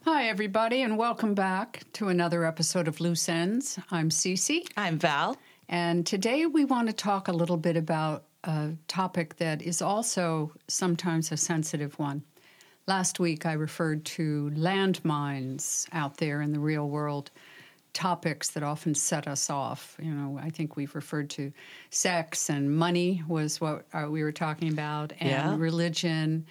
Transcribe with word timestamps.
Hi, 0.06 0.30
everybody, 0.30 0.82
and 0.82 0.98
welcome 0.98 1.34
back 1.34 1.84
to 1.94 2.08
another 2.08 2.46
episode 2.46 2.88
of 2.88 3.02
Loose 3.02 3.28
Ends. 3.28 3.78
I'm 3.90 4.12
CC, 4.12 4.66
I'm 4.78 4.98
Val. 4.98 5.36
and 5.68 6.06
today 6.06 6.46
we 6.46 6.64
want 6.64 6.88
to 6.88 6.94
talk 6.94 7.28
a 7.28 7.34
little 7.34 7.58
bit 7.58 7.76
about 7.76 8.24
a 8.46 8.70
topic 8.88 9.36
that 9.38 9.62
is 9.62 9.82
also 9.82 10.54
sometimes 10.70 11.34
a 11.34 11.38
sensitive 11.38 12.00
one. 12.00 12.24
Last 12.88 13.20
week 13.20 13.46
I 13.46 13.54
referred 13.54 14.06
to 14.06 14.52
landmines 14.56 15.86
out 15.92 16.16
there 16.16 16.42
in 16.42 16.54
the 16.54 16.62
real 16.62 16.88
world, 16.88 17.30
topics 17.94 18.52
that 18.52 18.64
often 18.64 18.96
set 18.96 19.28
us 19.28 19.50
off. 19.50 19.98
You 20.02 20.12
know, 20.12 20.40
I 20.42 20.50
think 20.50 20.76
we've 20.76 20.96
referred 20.96 21.30
to 21.32 21.52
sex 21.90 22.50
and 22.50 22.76
money 22.76 23.24
was 23.28 23.60
what 23.60 23.86
uh, 23.94 24.08
we 24.10 24.24
were 24.24 24.32
talking 24.32 24.72
about, 24.72 25.12
and 25.20 25.30
Yeah. 25.30 25.56
religion 25.58 26.46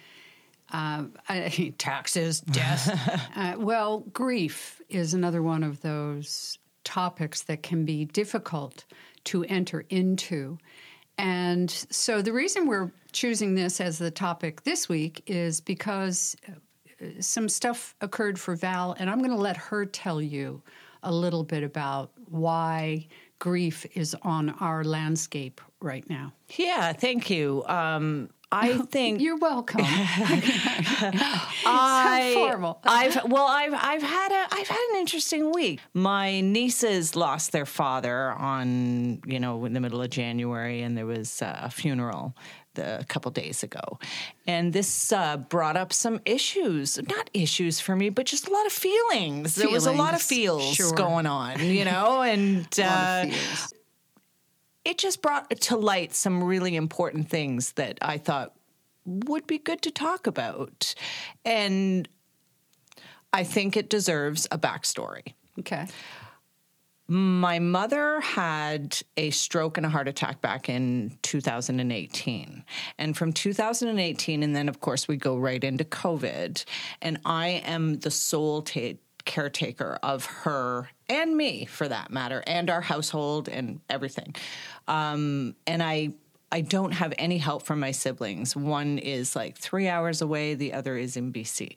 uh, 0.73 1.05
I- 1.27 1.73
taxes, 1.77 2.41
death. 2.41 3.29
uh, 3.35 3.55
well, 3.57 3.99
grief 4.13 4.81
is 4.89 5.13
another 5.13 5.41
one 5.43 5.63
of 5.63 5.81
those 5.81 6.57
topics 6.83 7.41
that 7.43 7.61
can 7.63 7.85
be 7.85 8.05
difficult 8.05 8.85
to 9.25 9.43
enter 9.45 9.83
into. 9.89 10.57
And 11.17 11.69
so 11.69 12.21
the 12.21 12.33
reason 12.33 12.67
we're 12.67 12.91
choosing 13.11 13.53
this 13.53 13.81
as 13.81 13.97
the 13.99 14.09
topic 14.11 14.63
this 14.63 14.87
week 14.89 15.21
is 15.27 15.59
because 15.61 16.35
uh, 16.47 16.53
some 17.19 17.49
stuff 17.49 17.95
occurred 18.01 18.39
for 18.39 18.55
Val, 18.55 18.95
and 18.97 19.09
I'm 19.09 19.19
going 19.19 19.31
to 19.31 19.35
let 19.37 19.57
her 19.57 19.85
tell 19.85 20.21
you 20.21 20.61
a 21.03 21.11
little 21.11 21.43
bit 21.43 21.63
about 21.63 22.11
why 22.29 23.07
grief 23.39 23.85
is 23.95 24.15
on 24.21 24.49
our 24.59 24.83
landscape 24.83 25.61
right 25.81 26.07
now. 26.09 26.33
Yeah, 26.57 26.93
thank 26.93 27.29
you. 27.29 27.63
Um, 27.65 28.29
I 28.51 28.77
think 28.91 29.21
You're 29.21 29.37
welcome. 29.37 29.81
I, 31.65 32.33
formal. 32.35 32.79
I've 32.83 33.23
well, 33.25 33.47
I've 33.47 33.73
I've 33.73 34.03
had 34.03 34.31
a 34.31 34.47
I've 34.53 34.67
had 34.67 34.87
an 34.91 34.99
interesting 34.99 35.51
week. 35.53 35.79
My 35.93 36.41
nieces 36.41 37.15
lost 37.15 37.51
their 37.51 37.65
father 37.65 38.31
on 38.31 39.21
you 39.25 39.39
know 39.39 39.63
in 39.65 39.73
the 39.73 39.79
middle 39.79 40.01
of 40.01 40.09
January, 40.09 40.81
and 40.81 40.97
there 40.97 41.05
was 41.05 41.41
uh, 41.41 41.61
a 41.63 41.69
funeral. 41.69 42.35
The, 42.75 43.01
a 43.01 43.03
couple 43.03 43.29
days 43.31 43.63
ago, 43.63 43.99
and 44.47 44.71
this 44.71 45.11
uh, 45.11 45.35
brought 45.35 45.75
up 45.75 45.91
some 45.91 46.21
issues. 46.23 46.97
Not 47.09 47.29
issues 47.33 47.81
for 47.81 47.97
me, 47.97 48.09
but 48.09 48.25
just 48.25 48.47
a 48.47 48.51
lot 48.51 48.65
of 48.65 48.71
feelings. 48.71 49.55
There 49.55 49.69
was 49.69 49.87
a 49.87 49.91
lot 49.91 50.13
of 50.13 50.21
Feelings, 50.21 50.77
feels 50.77 50.89
sure. 50.89 50.97
going 50.97 51.25
on, 51.25 51.59
you 51.59 51.83
know, 51.91 52.21
and 52.21 52.67
uh, 52.79 53.25
it 54.85 54.97
just 54.97 55.21
brought 55.21 55.49
to 55.49 55.75
light 55.75 56.13
some 56.13 56.43
really 56.43 56.75
important 56.75 57.29
things 57.29 57.73
that 57.73 57.97
I 58.01 58.17
thought 58.17 58.53
would 59.05 59.47
be 59.47 59.57
good 59.57 59.81
to 59.83 59.91
talk 59.91 60.27
about. 60.27 60.95
And 61.43 62.07
I 63.33 63.43
think 63.43 63.77
it 63.77 63.89
deserves 63.89 64.47
a 64.51 64.57
backstory. 64.57 65.33
Okay. 65.59 65.87
My 67.13 67.59
mother 67.59 68.21
had 68.21 68.97
a 69.17 69.31
stroke 69.31 69.75
and 69.75 69.85
a 69.85 69.89
heart 69.89 70.07
attack 70.07 70.39
back 70.39 70.69
in 70.69 71.17
2018. 71.23 72.63
And 72.97 73.17
from 73.17 73.33
2018, 73.33 74.43
and 74.43 74.55
then 74.55 74.69
of 74.69 74.79
course 74.79 75.09
we 75.09 75.17
go 75.17 75.35
right 75.35 75.61
into 75.61 75.83
COVID, 75.83 76.63
and 77.01 77.19
I 77.25 77.63
am 77.65 77.99
the 77.99 78.11
sole 78.11 78.61
ta- 78.61 78.93
caretaker 79.25 79.99
of 80.01 80.23
her 80.23 80.87
and 81.09 81.35
me 81.35 81.65
for 81.65 81.85
that 81.89 82.11
matter, 82.11 82.45
and 82.47 82.69
our 82.69 82.79
household 82.79 83.49
and 83.49 83.81
everything. 83.89 84.33
Um, 84.87 85.55
and 85.67 85.83
I 85.83 86.13
I 86.49 86.61
don't 86.61 86.93
have 86.93 87.13
any 87.17 87.39
help 87.39 87.63
from 87.63 87.81
my 87.81 87.91
siblings. 87.91 88.55
One 88.55 88.97
is 88.97 89.35
like 89.35 89.57
three 89.57 89.89
hours 89.89 90.21
away, 90.21 90.53
the 90.53 90.71
other 90.71 90.95
is 90.95 91.17
in 91.17 91.33
BC, 91.33 91.75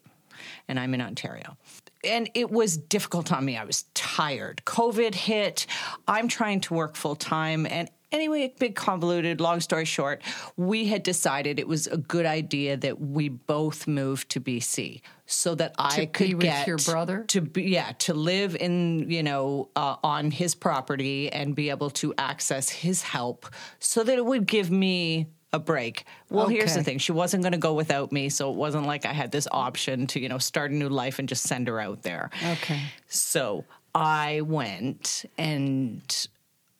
and 0.69 0.79
I'm 0.79 0.93
in 0.93 1.01
Ontario. 1.01 1.57
And 2.05 2.29
it 2.33 2.51
was 2.51 2.77
difficult 2.77 3.31
on 3.31 3.45
me. 3.45 3.57
I 3.57 3.65
was 3.65 3.85
tired. 3.93 4.61
COVID 4.65 5.15
hit. 5.15 5.65
I'm 6.07 6.27
trying 6.27 6.61
to 6.61 6.73
work 6.73 6.95
full 6.95 7.15
time. 7.15 7.65
And 7.65 7.89
anyway, 8.11 8.53
big 8.59 8.75
convoluted, 8.75 9.41
long 9.41 9.59
story 9.59 9.85
short, 9.85 10.21
we 10.57 10.85
had 10.85 11.03
decided 11.03 11.59
it 11.59 11.67
was 11.67 11.87
a 11.87 11.97
good 11.97 12.25
idea 12.25 12.77
that 12.77 12.99
we 12.99 13.29
both 13.29 13.87
move 13.87 14.27
to 14.29 14.39
BC 14.39 15.01
so 15.25 15.55
that 15.55 15.75
I 15.77 16.01
be 16.01 16.05
could 16.07 16.33
with 16.35 16.41
get 16.41 16.67
your 16.67 16.77
brother? 16.77 17.23
to 17.29 17.41
be 17.41 17.63
yeah 17.63 17.93
to 17.99 18.13
live 18.13 18.55
in 18.55 19.09
you 19.09 19.23
know 19.23 19.69
uh, 19.75 19.95
on 20.03 20.29
his 20.29 20.53
property 20.53 21.31
and 21.31 21.55
be 21.55 21.71
able 21.71 21.89
to 21.89 22.13
access 22.17 22.69
his 22.69 23.01
help 23.01 23.47
so 23.79 24.03
that 24.03 24.17
it 24.17 24.25
would 24.25 24.45
give 24.45 24.69
me 24.69 25.27
a 25.55 25.59
break. 25.59 26.05
Well 26.29 26.47
here's 26.47 26.75
the 26.75 26.83
thing. 26.83 26.99
She 26.99 27.11
wasn't 27.11 27.43
going 27.43 27.53
to 27.53 27.57
go 27.57 27.73
without 27.73 28.11
me 28.11 28.29
so 28.29 28.51
it 28.51 28.55
wasn't 28.55 28.85
like 28.85 29.05
i 29.05 29.13
had 29.13 29.31
this 29.31 29.47
option 29.51 30.05
to 30.07 30.19
you 30.19 30.29
know 30.29 30.37
start 30.37 30.71
a 30.71 30.75
new 30.75 30.89
life 30.89 31.19
and 31.19 31.27
just 31.27 31.43
send 31.43 31.67
her 31.67 31.79
out 31.79 32.03
there. 32.03 32.29
Okay. 32.53 32.81
so 33.07 33.63
I 33.95 34.41
went, 34.41 35.23
and 35.37 36.27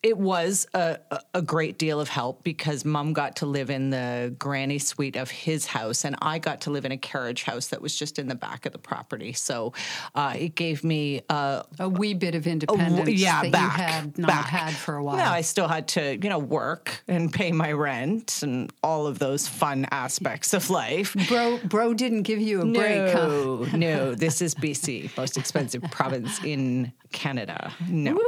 it 0.05 0.17
was 0.19 0.67
a, 0.75 0.99
a- 1.09 1.19
a 1.33 1.41
great 1.41 1.79
deal 1.79 1.99
of 1.99 2.07
help 2.09 2.43
because 2.43 2.85
mom 2.85 3.11
got 3.11 3.35
to 3.37 3.45
live 3.47 3.71
in 3.71 3.89
the 3.89 4.33
granny 4.37 4.77
suite 4.77 5.15
of 5.15 5.31
his 5.31 5.65
house, 5.65 6.05
and 6.05 6.15
I 6.21 6.37
got 6.37 6.61
to 6.61 6.69
live 6.69 6.85
in 6.85 6.91
a 6.91 6.97
carriage 6.97 7.41
house 7.43 7.67
that 7.69 7.81
was 7.81 7.95
just 7.97 8.19
in 8.19 8.27
the 8.27 8.35
back 8.35 8.67
of 8.67 8.71
the 8.71 8.77
property. 8.77 9.33
So 9.33 9.73
uh, 10.13 10.33
it 10.37 10.53
gave 10.53 10.83
me 10.83 11.21
uh, 11.29 11.63
A 11.79 11.89
wee 11.89 12.13
bit 12.13 12.35
of 12.35 12.45
independence 12.45 12.97
w- 12.99 13.17
yeah, 13.17 13.41
that 13.41 13.51
back, 13.51 13.77
you 13.79 13.83
had 13.83 14.17
not 14.19 14.27
back. 14.27 14.45
had 14.45 14.73
for 14.75 14.95
a 14.95 15.03
while. 15.03 15.17
No, 15.17 15.23
I 15.25 15.41
still 15.41 15.67
had 15.67 15.87
to, 15.89 16.17
you 16.21 16.29
know, 16.29 16.37
work 16.39 17.03
and 17.07 17.33
pay 17.33 17.51
my 17.51 17.71
rent 17.71 18.41
and 18.43 18.71
all 18.83 19.07
of 19.07 19.17
those 19.17 19.47
fun 19.47 19.87
aspects 19.89 20.53
of 20.53 20.69
life. 20.69 21.15
bro, 21.27 21.57
bro 21.65 21.95
didn't 21.95 22.21
give 22.23 22.39
you 22.39 22.61
a 22.61 22.65
break, 22.65 23.11
huh? 23.11 23.27
No, 23.27 23.65
no, 23.73 24.15
this 24.23 24.39
is 24.41 24.53
BC, 24.53 25.17
most 25.17 25.35
expensive 25.35 25.81
province 25.89 26.39
in 26.43 26.93
Canada. 27.11 27.73
No. 27.89 28.19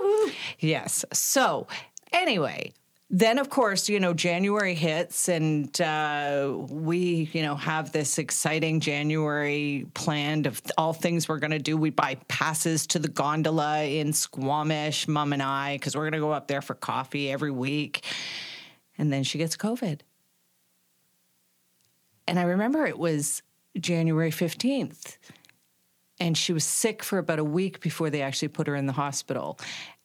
Yes. 0.59 1.05
So, 1.13 1.66
anyway, 2.11 2.73
then 3.09 3.37
of 3.37 3.49
course, 3.49 3.87
you 3.87 4.01
know, 4.01 4.13
January 4.13 4.75
hits 4.75 5.29
and 5.29 5.79
uh, 5.79 6.53
we, 6.69 7.29
you 7.31 7.41
know, 7.41 7.55
have 7.55 7.93
this 7.93 8.17
exciting 8.17 8.81
January 8.81 9.87
planned 9.93 10.45
of 10.45 10.61
all 10.77 10.91
things 10.91 11.29
we're 11.29 11.39
going 11.39 11.51
to 11.51 11.59
do. 11.59 11.77
We 11.77 11.89
buy 11.89 12.15
passes 12.27 12.85
to 12.87 12.99
the 12.99 13.07
gondola 13.07 13.83
in 13.83 14.11
Squamish, 14.11 15.07
mom 15.07 15.31
and 15.31 15.41
I, 15.41 15.75
because 15.75 15.95
we're 15.95 16.03
going 16.03 16.13
to 16.13 16.19
go 16.19 16.31
up 16.31 16.47
there 16.47 16.61
for 16.61 16.73
coffee 16.73 17.31
every 17.31 17.51
week. 17.51 18.03
And 18.97 19.13
then 19.13 19.23
she 19.23 19.37
gets 19.37 19.55
COVID. 19.55 20.01
And 22.27 22.37
I 22.37 22.43
remember 22.43 22.85
it 22.85 22.99
was 22.99 23.41
January 23.79 24.31
15th. 24.31 25.17
And 26.19 26.37
she 26.37 26.51
was 26.51 26.65
sick 26.65 27.03
for 27.03 27.19
about 27.19 27.39
a 27.39 27.43
week 27.43 27.79
before 27.79 28.09
they 28.09 28.21
actually 28.21 28.47
put 28.49 28.67
her 28.67 28.75
in 28.75 28.85
the 28.85 28.93
hospital. 28.93 29.59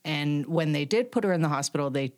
And 0.04 0.46
when 0.46 0.72
they 0.72 0.84
did 0.84 1.12
put 1.12 1.24
her 1.24 1.32
in 1.32 1.42
the 1.42 1.48
hospital, 1.48 1.90
they 1.90 2.12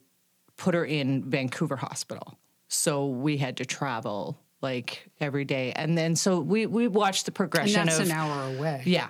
put 0.56 0.74
her 0.74 0.84
in 0.84 1.28
Vancouver 1.28 1.76
Hospital. 1.76 2.38
So 2.68 3.06
we 3.06 3.36
had 3.36 3.56
to 3.58 3.64
travel 3.64 4.40
like 4.62 5.10
every 5.20 5.44
day. 5.44 5.72
And 5.76 5.96
then 5.96 6.16
so 6.16 6.40
we, 6.40 6.66
we 6.66 6.88
watched 6.88 7.26
the 7.26 7.32
progression 7.32 7.80
And 7.80 7.88
that's 7.88 7.98
of 7.98 8.06
an 8.06 8.12
hour 8.12 8.56
away. 8.56 8.82
yeah. 8.84 9.08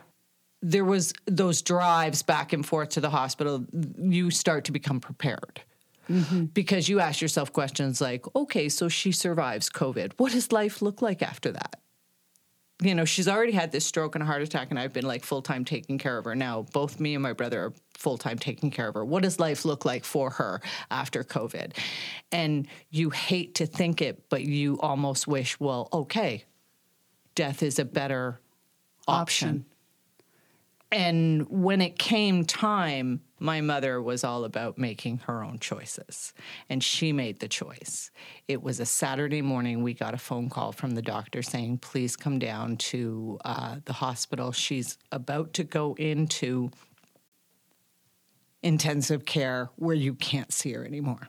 There 0.63 0.84
was 0.84 1.13
those 1.27 1.61
drives 1.61 2.23
back 2.23 2.53
and 2.53 2.65
forth 2.65 2.91
to 2.91 3.01
the 3.01 3.11
hospital. 3.11 3.65
You 3.99 4.31
start 4.31 4.65
to 4.65 4.73
become 4.73 4.99
prepared. 4.99 5.61
Mm-hmm. 6.11 6.45
Because 6.47 6.89
you 6.89 7.01
ask 7.01 7.23
yourself 7.23 7.53
questions 7.53 8.01
like, 8.01 8.27
okay, 8.37 8.69
so 8.69 8.89
she 8.89 9.13
survives 9.13 9.71
COVID. 9.71 10.13
What 10.19 10.33
does 10.33 10.53
life 10.53 10.83
look 10.83 11.01
like 11.01 11.23
after 11.23 11.51
that? 11.53 11.77
You 12.83 12.95
know, 12.95 13.05
she's 13.05 13.29
already 13.29 13.53
had 13.53 13.71
this 13.71 13.87
stroke 13.87 14.17
and 14.17 14.23
a 14.23 14.27
heart 14.27 14.43
attack, 14.43 14.71
and 14.71 14.78
I've 14.78 14.93
been 14.93 15.07
like 15.07 15.25
full 15.25 15.43
time 15.43 15.65
taking 15.65 15.97
care 15.97 16.19
of 16.19 16.25
her 16.25 16.34
now. 16.34 16.63
Both 16.72 16.98
me 16.98 17.15
and 17.15 17.22
my 17.22 17.33
brother 17.33 17.66
are 17.66 17.72
full 17.97 18.19
time 18.19 18.39
taking 18.39 18.71
care 18.71 18.89
of 18.89 18.95
her. 18.95 19.04
What 19.04 19.22
does 19.22 19.39
life 19.39 19.65
look 19.65 19.84
like 19.84 20.04
for 20.04 20.31
her 20.31 20.60
after 20.91 21.22
COVID? 21.22 21.77
And 22.33 22.66
you 22.91 23.10
hate 23.10 23.54
to 23.57 23.66
think 23.66 24.03
it, 24.03 24.28
but 24.28 24.43
you 24.43 24.78
almost 24.81 25.28
wish, 25.28 25.59
well, 25.60 25.89
okay, 25.93 26.45
death 27.37 27.63
is 27.63 27.78
a 27.78 27.84
better 27.84 28.41
option. 29.07 29.48
Option. 29.48 29.65
And 30.92 31.48
when 31.48 31.81
it 31.81 31.98
came 31.98 32.45
time, 32.45 33.22
my 33.41 33.60
mother 33.60 34.01
was 34.01 34.22
all 34.22 34.45
about 34.45 34.78
making 34.78 35.19
her 35.27 35.42
own 35.42 35.59
choices. 35.59 36.33
And 36.71 36.84
she 36.84 37.13
made 37.13 37.41
the 37.41 37.48
choice. 37.48 38.10
It 38.47 38.63
was 38.63 38.78
a 38.78 38.86
Saturday 38.86 39.42
morning. 39.42 39.83
We 39.83 39.92
got 39.92 40.15
a 40.15 40.19
phone 40.19 40.48
call 40.48 40.72
from 40.72 40.92
the 40.92 41.03
doctor 41.03 41.42
saying, 41.42 41.78
please 41.78 42.16
come 42.16 42.39
down 42.39 42.77
to 42.77 43.39
uh, 43.45 43.77
the 43.84 43.95
hospital. 43.95 44.53
She's 44.53 44.97
about 45.10 45.53
to 45.54 45.65
go 45.65 45.95
into 45.95 46.71
intensive 48.63 49.25
care 49.27 49.71
where 49.77 49.97
you 49.97 50.15
can't 50.15 50.53
see 50.53 50.72
her 50.72 50.84
anymore. 50.84 51.28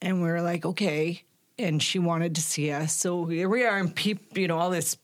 And 0.00 0.22
we 0.22 0.28
are 0.28 0.42
like, 0.42 0.64
okay. 0.64 1.22
And 1.58 1.82
she 1.82 1.98
wanted 1.98 2.36
to 2.36 2.40
see 2.40 2.70
us. 2.70 2.94
So 2.94 3.24
here 3.24 3.48
we 3.48 3.64
are 3.64 3.78
in 3.78 3.90
peep, 3.90 4.38
you 4.38 4.46
know, 4.46 4.58
all 4.58 4.70
this 4.70 4.96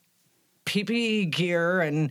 PPE 0.67 1.31
gear 1.31 1.81
and 1.81 2.11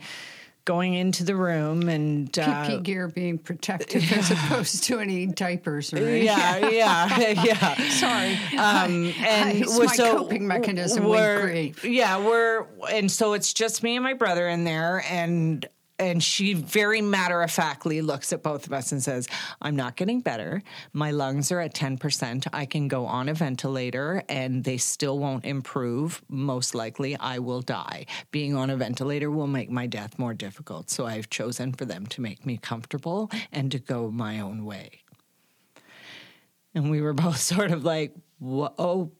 going 0.65 0.93
into 0.93 1.25
the 1.25 1.35
room 1.35 1.89
and 1.89 2.39
uh, 2.39 2.45
PP 2.65 2.83
gear 2.83 3.07
being 3.09 3.37
protective 3.37 4.09
as 4.13 4.31
opposed 4.31 4.85
to 4.85 4.99
any 4.99 5.25
diapers 5.25 5.93
or 5.93 5.97
anything. 5.97 6.23
yeah, 6.23 6.69
yeah, 6.69 7.43
yeah. 7.43 7.89
Sorry. 7.89 8.33
Um, 8.57 9.13
and 9.25 9.57
it's 9.57 9.77
we're- 9.77 9.87
my 9.87 9.95
coping 9.97 10.47
mechanism 10.47 11.03
we're- 11.03 11.41
grief. 11.41 11.83
Yeah, 11.83 12.25
we're 12.25 12.65
and 12.91 13.11
so 13.11 13.33
it's 13.33 13.51
just 13.53 13.83
me 13.83 13.95
and 13.97 14.03
my 14.03 14.13
brother 14.13 14.47
in 14.47 14.63
there, 14.63 15.03
and 15.09 15.65
and 15.99 16.23
she 16.23 16.53
very 16.53 17.01
matter 17.01 17.41
of 17.41 17.51
factly 17.51 18.01
looks 18.01 18.33
at 18.33 18.43
both 18.43 18.65
of 18.65 18.73
us 18.73 18.91
and 18.91 19.01
says, 19.01 19.27
"I'm 19.61 19.75
not 19.75 19.95
getting 19.95 20.21
better. 20.21 20.63
My 20.91 21.11
lungs 21.11 21.51
are 21.51 21.59
at 21.59 21.73
ten 21.73 21.97
percent. 21.97 22.47
I 22.53 22.65
can 22.65 22.87
go 22.87 23.05
on 23.05 23.29
a 23.29 23.33
ventilator, 23.33 24.23
and 24.27 24.63
they 24.63 24.77
still 24.77 25.19
won't 25.19 25.45
improve. 25.45 26.21
Most 26.29 26.75
likely, 26.75 27.15
I 27.17 27.39
will 27.39 27.61
die. 27.61 28.05
Being 28.31 28.55
on 28.55 28.69
a 28.69 28.77
ventilator 28.77 29.29
will 29.29 29.47
make 29.47 29.69
my 29.69 29.87
death 29.87 30.17
more 30.19 30.33
difficult. 30.33 30.89
So 30.89 31.05
I've 31.05 31.29
chosen 31.29 31.73
for 31.73 31.85
them 31.85 32.05
to 32.07 32.21
make 32.21 32.45
me 32.45 32.57
comfortable 32.57 33.29
and 33.51 33.71
to 33.71 33.79
go 33.79 34.11
my 34.11 34.39
own 34.39 34.65
way." 34.65 35.03
and 36.75 36.89
we 36.89 37.01
were 37.01 37.13
both 37.25 37.37
sort 37.37 37.71
of 37.71 37.83
like 37.83 38.13
oh 38.41 39.11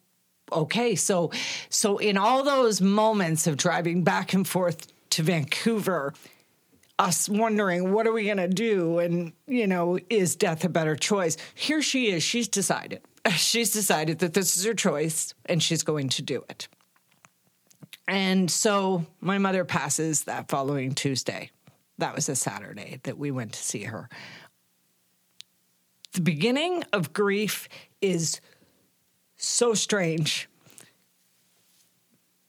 okay 0.52 0.96
so 0.96 1.32
so 1.70 1.98
in 1.98 2.18
all 2.18 2.44
those 2.44 2.82
moments 2.82 3.48
of 3.48 3.58
driving 3.58 4.04
back 4.04 4.34
and 4.34 4.48
forth 4.48 4.88
to 5.10 5.24
vancouver 5.24 6.14
us 7.04 7.28
wondering 7.28 7.92
what 7.92 8.08
are 8.08 8.14
we 8.14 8.26
going 8.26 8.38
to 8.38 8.48
do? 8.48 9.00
And 9.00 9.34
you 9.46 9.68
know 9.68 10.00
is 10.10 10.36
death 10.36 10.64
a 10.64 10.70
better 10.70 10.96
choice? 10.96 11.38
Here 11.54 11.82
she 11.82 12.12
is 12.12 12.24
she's 12.24 12.48
decided. 12.48 13.02
She's 13.38 13.72
decided 13.72 14.20
that 14.20 14.34
this 14.34 14.58
is 14.58 14.66
her 14.66 14.74
choice 14.74 15.34
and 15.46 15.64
she's 15.64 15.84
going 15.84 16.10
to 16.10 16.22
do 16.22 16.44
it. 16.50 16.68
And 18.06 18.52
so 18.52 19.06
my 19.22 19.38
mother 19.38 19.64
passes 19.64 20.26
that 20.26 20.50
following 20.50 20.94
tuesday. 20.94 21.50
That 22.00 22.16
was 22.16 22.28
a 22.28 22.36
saturday 22.36 23.00
that 23.04 23.18
we 23.18 23.32
went 23.32 23.54
to 23.54 23.64
see 23.64 23.84
her. 23.84 24.10
The 26.12 26.20
beginning 26.20 26.84
of 26.92 27.14
grief 27.14 27.70
is 28.02 28.42
so 29.38 29.74
strange 29.74 30.50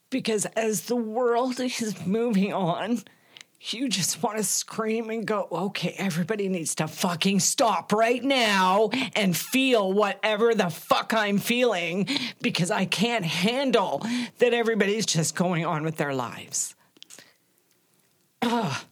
because 0.09 0.45
as 0.57 0.81
the 0.87 0.97
world 0.97 1.59
is 1.61 2.05
moving 2.05 2.51
on, 2.51 3.01
you 3.73 3.89
just 3.89 4.21
want 4.21 4.37
to 4.37 4.43
scream 4.43 5.09
and 5.09 5.25
go, 5.25 5.47
okay, 5.51 5.95
everybody 5.97 6.47
needs 6.49 6.75
to 6.75 6.87
fucking 6.87 7.39
stop 7.39 7.91
right 7.91 8.23
now 8.23 8.89
and 9.15 9.35
feel 9.35 9.91
whatever 9.93 10.53
the 10.53 10.69
fuck 10.69 11.13
I'm 11.13 11.37
feeling 11.37 12.07
because 12.41 12.69
I 12.71 12.85
can't 12.85 13.25
handle 13.25 14.05
that 14.39 14.53
everybody's 14.53 15.05
just 15.05 15.35
going 15.35 15.65
on 15.65 15.83
with 15.83 15.97
their 15.97 16.13
lives. 16.13 16.75
Ugh. 18.41 18.85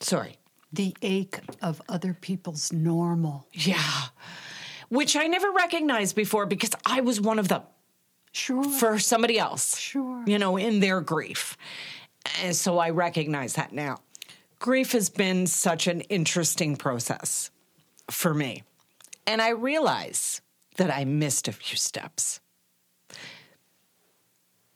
Sorry. 0.00 0.36
The 0.72 0.94
ache 1.02 1.40
of 1.62 1.80
other 1.88 2.14
people's 2.14 2.72
normal. 2.72 3.46
Yeah. 3.52 3.82
Which 4.88 5.16
I 5.16 5.26
never 5.26 5.50
recognized 5.50 6.16
before 6.16 6.46
because 6.46 6.70
I 6.84 7.00
was 7.00 7.20
one 7.20 7.38
of 7.38 7.48
them 7.48 7.62
Sure. 8.32 8.64
for 8.64 8.98
somebody 8.98 9.38
else. 9.38 9.78
Sure. 9.78 10.22
You 10.26 10.38
know, 10.38 10.56
in 10.56 10.80
their 10.80 11.00
grief. 11.00 11.56
And 12.42 12.54
so 12.54 12.78
I 12.78 12.90
recognize 12.90 13.54
that 13.54 13.72
now. 13.72 13.98
Grief 14.60 14.92
has 14.92 15.08
been 15.08 15.46
such 15.46 15.86
an 15.86 16.02
interesting 16.02 16.76
process 16.76 17.50
for 18.10 18.34
me. 18.34 18.62
And 19.26 19.40
I 19.40 19.50
realize 19.50 20.42
that 20.76 20.94
I 20.94 21.06
missed 21.06 21.48
a 21.48 21.52
few 21.52 21.78
steps. 21.78 22.40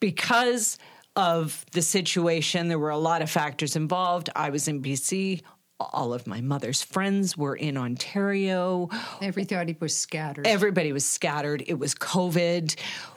Because 0.00 0.78
of 1.16 1.64
the 1.72 1.82
situation, 1.82 2.68
there 2.68 2.78
were 2.78 2.90
a 2.90 2.98
lot 2.98 3.20
of 3.20 3.30
factors 3.30 3.76
involved. 3.76 4.30
I 4.34 4.48
was 4.48 4.68
in 4.68 4.82
BC. 4.82 5.42
All 5.78 6.14
of 6.14 6.26
my 6.26 6.40
mother's 6.40 6.82
friends 6.82 7.36
were 7.36 7.54
in 7.54 7.76
Ontario. 7.76 8.88
Everybody 9.20 9.76
was 9.80 9.94
scattered. 9.94 10.46
Everybody 10.46 10.92
was 10.92 11.04
scattered. 11.04 11.62
It 11.66 11.78
was 11.78 11.94
COVID. 11.94 12.76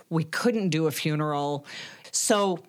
We 0.10 0.26
couldn't 0.26 0.70
do 0.70 0.88
a 0.88 0.92
funeral. 0.92 1.66
So 2.12 2.60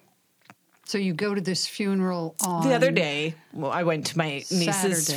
so 0.88 0.96
you 0.96 1.12
go 1.12 1.34
to 1.34 1.40
this 1.42 1.66
funeral 1.66 2.34
on 2.42 2.66
the 2.66 2.74
other 2.74 2.90
day, 2.90 3.34
well, 3.52 3.70
I 3.70 3.82
went 3.82 4.06
to 4.06 4.16
my 4.16 4.42
niece's 4.50 5.14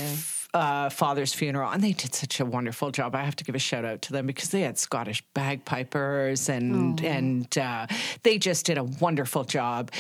uh, 0.54 0.90
father's 0.90 1.34
funeral, 1.34 1.72
and 1.72 1.82
they 1.82 1.94
did 1.94 2.14
such 2.14 2.42
a 2.42 2.46
wonderful 2.46 2.92
job. 2.92 3.16
I 3.16 3.24
have 3.24 3.38
to 3.38 3.46
give 3.46 3.56
a 3.56 3.60
shout 3.60 3.86
out 3.86 4.02
to 4.04 4.12
them 4.12 4.28
because 4.28 4.50
they 4.50 4.62
had 4.62 4.78
Scottish 4.78 5.24
bagpipers, 5.34 6.50
and 6.50 7.02
and 7.02 7.58
uh, 7.58 7.88
they 8.24 8.38
just 8.38 8.66
did 8.66 8.78
a 8.78 8.84
wonderful 8.84 9.46
job. 9.46 9.92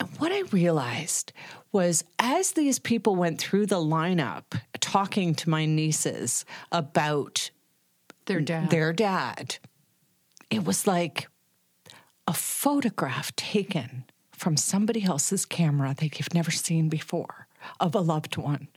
And 0.00 0.08
what 0.18 0.32
I 0.32 0.40
realized 0.50 1.32
was 1.70 2.02
as 2.18 2.52
these 2.52 2.80
people 2.80 3.14
went 3.14 3.38
through 3.38 3.66
the 3.66 3.76
lineup, 3.76 4.60
talking 4.80 5.36
to 5.36 5.48
my 5.48 5.66
nieces 5.66 6.44
about 6.72 7.50
their 8.24 8.40
dad. 8.40 8.70
their 8.70 8.92
dad. 8.92 9.58
It 10.50 10.64
was 10.64 10.84
like 10.88 11.28
a 12.26 12.32
photograph 12.32 13.34
taken 13.36 14.04
from 14.36 14.56
somebody 14.56 15.04
else's 15.04 15.44
camera 15.44 15.94
that 15.98 16.18
you've 16.18 16.34
never 16.34 16.50
seen 16.50 16.88
before 16.88 17.46
of 17.80 17.94
a 17.94 18.00
loved 18.00 18.36
one. 18.36 18.68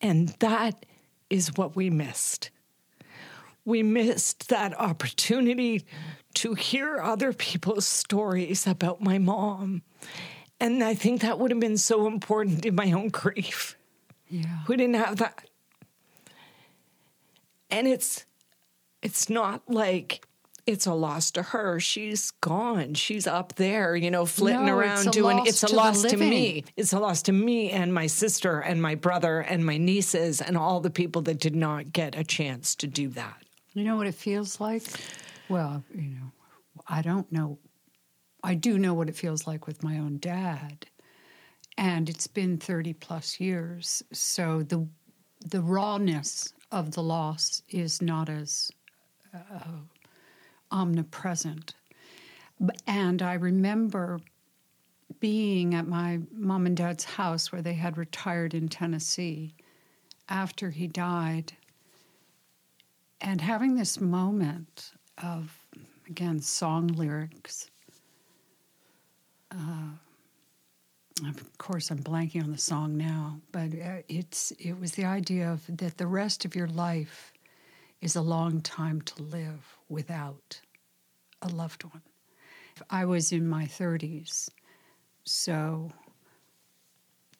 And 0.00 0.28
that 0.40 0.86
is 1.28 1.56
what 1.56 1.76
we 1.76 1.90
missed. 1.90 2.50
We 3.64 3.82
missed 3.82 4.48
that 4.50 4.78
opportunity 4.78 5.84
to 6.34 6.54
hear 6.54 7.00
other 7.00 7.32
people's 7.32 7.86
stories 7.86 8.66
about 8.66 9.00
my 9.00 9.18
mom. 9.18 9.82
And 10.60 10.84
I 10.84 10.94
think 10.94 11.22
that 11.22 11.38
would 11.38 11.50
have 11.50 11.60
been 11.60 11.78
so 11.78 12.06
important 12.06 12.64
in 12.64 12.74
my 12.74 12.92
own 12.92 13.08
grief. 13.08 13.76
yeah. 14.28 14.60
We 14.68 14.76
didn't 14.76 14.96
have 14.96 15.16
that. 15.16 15.44
And 17.70 17.88
it's 17.88 18.24
it's 19.02 19.28
not 19.28 19.62
like 19.68 20.24
it's 20.66 20.86
a 20.86 20.94
loss 20.94 21.30
to 21.32 21.42
her. 21.42 21.78
She's 21.78 22.30
gone. 22.30 22.94
She's 22.94 23.26
up 23.26 23.54
there, 23.56 23.94
you 23.96 24.10
know, 24.10 24.24
flitting 24.24 24.66
No, 24.66 24.76
around 24.76 25.08
a 25.08 25.10
doing 25.10 25.46
it's 25.46 25.62
a 25.62 25.68
to 25.68 25.76
loss 25.76 26.02
to 26.02 26.16
me. 26.16 26.64
It's 26.76 26.92
a 26.92 26.98
loss 26.98 27.22
to 27.22 27.32
me 27.32 27.70
and 27.70 27.92
my 27.92 28.06
sister 28.06 28.60
and 28.60 28.80
my 28.80 28.94
brother 28.94 29.40
and 29.40 29.64
my 29.64 29.76
nieces 29.76 30.40
and 30.40 30.56
all 30.56 30.80
the 30.80 30.90
people 30.90 31.22
that 31.22 31.38
did 31.40 31.54
not 31.54 31.92
get 31.92 32.16
a 32.16 32.24
chance 32.24 32.74
to 32.76 32.86
do 32.86 33.08
that. 33.10 33.42
You 33.74 33.84
know 33.84 33.96
what 33.96 34.06
it 34.06 34.14
feels 34.14 34.60
like? 34.60 34.84
Well, 35.48 35.84
you 35.94 36.10
know, 36.10 36.32
I 36.88 37.02
don't 37.02 37.30
know. 37.30 37.58
I 38.42 38.54
do 38.54 38.78
know 38.78 38.94
what 38.94 39.08
it 39.08 39.16
feels 39.16 39.46
like 39.46 39.66
with 39.66 39.82
my 39.82 39.98
own 39.98 40.18
dad. 40.18 40.86
And 41.76 42.08
it's 42.08 42.26
been 42.26 42.58
30 42.58 42.92
plus 42.94 43.40
years. 43.40 44.02
So 44.12 44.62
the 44.62 44.86
the 45.46 45.60
rawness 45.60 46.54
of 46.72 46.92
the 46.92 47.02
loss 47.02 47.62
is 47.68 48.00
not 48.00 48.30
as 48.30 48.70
uh, 49.34 49.58
omnipresent. 50.74 51.74
And 52.86 53.22
I 53.22 53.34
remember 53.34 54.20
being 55.20 55.74
at 55.74 55.86
my 55.86 56.20
mom 56.32 56.66
and 56.66 56.76
dad's 56.76 57.04
house 57.04 57.50
where 57.50 57.62
they 57.62 57.74
had 57.74 57.96
retired 57.96 58.52
in 58.52 58.68
Tennessee 58.68 59.54
after 60.28 60.70
he 60.70 60.86
died 60.86 61.52
and 63.20 63.40
having 63.40 63.74
this 63.74 64.00
moment 64.00 64.92
of 65.22 65.56
again 66.08 66.40
song 66.40 66.88
lyrics 66.88 67.70
uh, 69.52 69.90
of 71.26 71.58
course 71.58 71.90
i'm 71.90 71.98
blanking 71.98 72.42
on 72.42 72.50
the 72.50 72.58
song 72.58 72.96
now 72.96 73.38
but 73.52 73.72
uh, 73.74 74.02
it's 74.08 74.50
it 74.58 74.78
was 74.78 74.92
the 74.92 75.04
idea 75.04 75.50
of 75.50 75.62
that 75.68 75.96
the 75.98 76.06
rest 76.06 76.44
of 76.44 76.54
your 76.54 76.68
life 76.68 77.32
is 78.00 78.16
a 78.16 78.22
long 78.22 78.60
time 78.60 79.00
to 79.02 79.22
live 79.22 79.76
without 79.88 80.60
a 81.44 81.48
loved 81.48 81.84
one 81.84 82.02
i 82.90 83.04
was 83.04 83.32
in 83.32 83.46
my 83.48 83.64
30s 83.64 84.48
so 85.24 85.90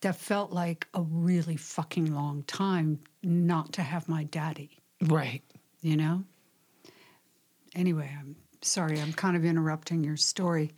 that 0.01 0.17
felt 0.17 0.53
like 0.53 0.87
a 0.95 1.03
really 1.03 1.57
fucking 1.57 2.15
long 2.15 2.43
time 2.45 2.99
not 3.23 3.73
to 3.73 3.83
have 3.83 4.09
my 4.09 4.25
daddy 4.25 4.79
Right. 5.03 5.43
you 5.83 5.97
know? 5.97 6.25
Anyway, 7.75 8.11
I'm 8.19 8.37
sorry, 8.63 9.01
I'm 9.01 9.13
kind 9.13 9.37
of 9.37 9.45
interrupting 9.45 10.05
your 10.05 10.17
story. 10.17 10.73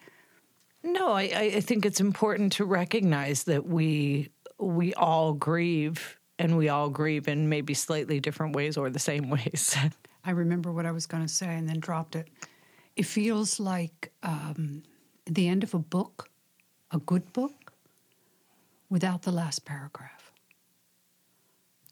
No, 0.83 1.13
I, 1.13 1.23
I 1.35 1.43
I 1.57 1.61
think 1.61 1.85
it's 1.85 2.01
important 2.01 2.53
to 2.55 2.65
recognize 2.65 3.45
that 3.45 3.67
we 3.67 4.31
we 4.59 4.95
all 4.95 5.35
grieve 5.35 6.19
and 6.39 6.57
we 6.57 6.69
all 6.69 6.89
grieve 6.89 7.29
in 7.29 7.49
maybe 7.49 7.75
slightly 7.75 8.19
different 8.21 8.57
ways 8.57 8.77
or 8.77 8.89
the 8.91 8.99
same 8.99 9.29
ways. 9.37 9.77
I 10.25 10.31
remember 10.31 10.73
what 10.73 10.87
I 10.87 10.93
was 10.93 11.07
going 11.07 11.23
to 11.23 11.33
say 11.33 11.55
and 11.55 11.69
then 11.69 11.79
dropped 11.81 12.17
it. 12.17 12.29
It 12.97 13.05
feels 13.07 13.61
like 13.61 14.11
um, 14.23 14.83
the 15.27 15.49
end 15.49 15.63
of 15.63 15.75
a 15.75 15.79
book, 15.79 16.31
a 16.91 16.99
good 16.99 17.33
book, 17.33 17.73
without 18.89 19.23
the 19.23 19.33
last 19.33 19.65
paragraph. 19.65 20.33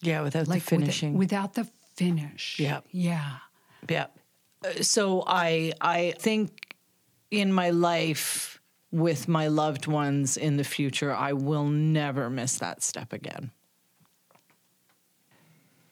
yeah, 0.01 0.23
without 0.23 0.49
Like 0.49 0.63
the 0.63 0.77
finishing. 0.77 1.19
without 1.19 1.55
the 1.55 1.67
finish. 1.97 2.59
Yeah. 2.59 2.81
Yeah. 2.91 3.39
Yeah. 3.89 4.07
Uh, 4.65 4.83
So 4.83 5.23
I 5.27 5.73
I 5.81 6.13
think 6.19 6.77
in 7.31 7.53
my 7.53 7.71
life 7.71 8.61
with 8.91 9.29
my 9.29 9.49
loved 9.49 9.87
ones 9.87 10.37
in 10.37 10.57
the 10.57 10.65
future, 10.65 11.13
I 11.13 11.33
will 11.33 11.69
never 11.69 12.31
miss 12.31 12.59
that 12.59 12.83
step 12.83 13.13
again. 13.13 13.51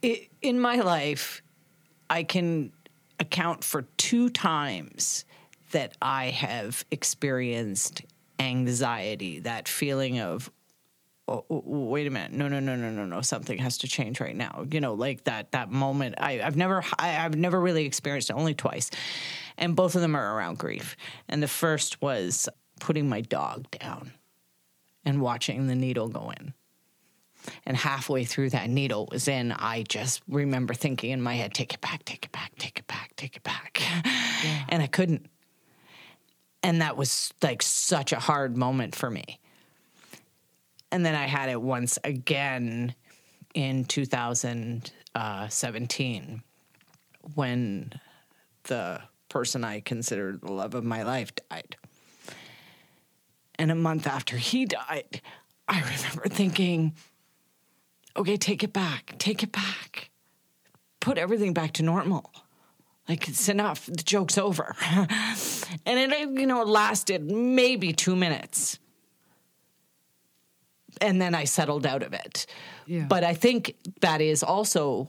I 0.04 0.28
in 0.40 0.60
my 0.60 0.76
life, 0.76 1.42
I 2.10 2.24
can 2.24 2.72
account 3.22 3.64
for 3.64 3.82
two 3.96 4.28
times 4.28 5.24
that 5.70 5.96
I 6.02 6.26
have 6.26 6.84
experienced 6.90 8.02
anxiety, 8.38 9.38
that 9.40 9.68
feeling 9.68 10.20
of, 10.20 10.50
oh, 11.28 11.46
oh, 11.48 11.64
oh, 11.66 11.84
wait 11.86 12.06
a 12.06 12.10
minute, 12.10 12.32
no, 12.32 12.48
no, 12.48 12.60
no, 12.60 12.76
no, 12.76 12.90
no, 12.90 13.06
no, 13.06 13.20
something 13.22 13.56
has 13.58 13.78
to 13.78 13.88
change 13.88 14.20
right 14.20 14.36
now. 14.36 14.66
You 14.70 14.80
know, 14.80 14.94
like 14.94 15.24
that 15.24 15.52
that 15.52 15.70
moment. 15.70 16.16
I, 16.18 16.42
I've 16.42 16.56
never, 16.56 16.82
I, 16.98 17.24
I've 17.24 17.36
never 17.36 17.58
really 17.58 17.86
experienced 17.86 18.28
it, 18.28 18.34
only 18.34 18.54
twice, 18.54 18.90
and 19.56 19.76
both 19.76 19.94
of 19.94 20.02
them 20.02 20.14
are 20.14 20.36
around 20.36 20.58
grief. 20.58 20.96
And 21.28 21.42
the 21.42 21.48
first 21.48 22.02
was 22.02 22.48
putting 22.80 23.08
my 23.08 23.20
dog 23.20 23.70
down 23.70 24.12
and 25.04 25.20
watching 25.20 25.68
the 25.68 25.74
needle 25.76 26.08
go 26.08 26.32
in. 26.38 26.52
And 27.66 27.76
halfway 27.76 28.24
through 28.24 28.50
that 28.50 28.70
needle 28.70 29.08
was 29.10 29.26
in, 29.28 29.52
I 29.52 29.84
just 29.88 30.22
remember 30.28 30.74
thinking 30.74 31.10
in 31.10 31.20
my 31.20 31.34
head, 31.34 31.54
take 31.54 31.74
it 31.74 31.80
back, 31.80 32.04
take 32.04 32.24
it 32.24 32.32
back, 32.32 32.52
take 32.58 32.78
it 32.78 32.86
back, 32.86 33.12
take 33.16 33.36
it 33.36 33.42
back. 33.42 33.82
And 34.68 34.82
I 34.82 34.86
couldn't. 34.86 35.26
And 36.62 36.80
that 36.80 36.96
was 36.96 37.34
like 37.42 37.62
such 37.62 38.12
a 38.12 38.20
hard 38.20 38.56
moment 38.56 38.94
for 38.94 39.10
me. 39.10 39.40
And 40.92 41.04
then 41.04 41.14
I 41.14 41.26
had 41.26 41.48
it 41.48 41.60
once 41.60 41.98
again 42.04 42.94
in 43.54 43.84
2017 43.84 46.42
when 47.34 47.92
the 48.64 49.00
person 49.28 49.64
I 49.64 49.80
considered 49.80 50.42
the 50.42 50.52
love 50.52 50.74
of 50.74 50.84
my 50.84 51.02
life 51.02 51.32
died. 51.50 51.76
And 53.58 53.70
a 53.70 53.74
month 53.74 54.06
after 54.06 54.36
he 54.36 54.66
died, 54.66 55.22
I 55.68 55.80
remember 55.80 56.28
thinking, 56.28 56.94
okay, 58.16 58.36
take 58.36 58.62
it 58.62 58.72
back, 58.72 59.14
take 59.18 59.42
it 59.42 59.52
back, 59.52 60.10
put 61.00 61.18
everything 61.18 61.52
back 61.52 61.72
to 61.74 61.82
normal. 61.82 62.30
Like 63.08 63.28
it's 63.28 63.48
enough. 63.48 63.86
The 63.86 64.02
joke's 64.02 64.38
over. 64.38 64.76
and 64.86 65.18
it, 65.86 66.28
you 66.40 66.46
know, 66.46 66.62
lasted 66.62 67.30
maybe 67.30 67.92
two 67.92 68.14
minutes. 68.14 68.78
And 71.00 71.20
then 71.20 71.34
I 71.34 71.44
settled 71.44 71.86
out 71.86 72.02
of 72.02 72.12
it. 72.12 72.46
Yeah. 72.86 73.06
But 73.08 73.24
I 73.24 73.34
think 73.34 73.74
that 74.02 74.20
is 74.20 74.42
also, 74.42 75.08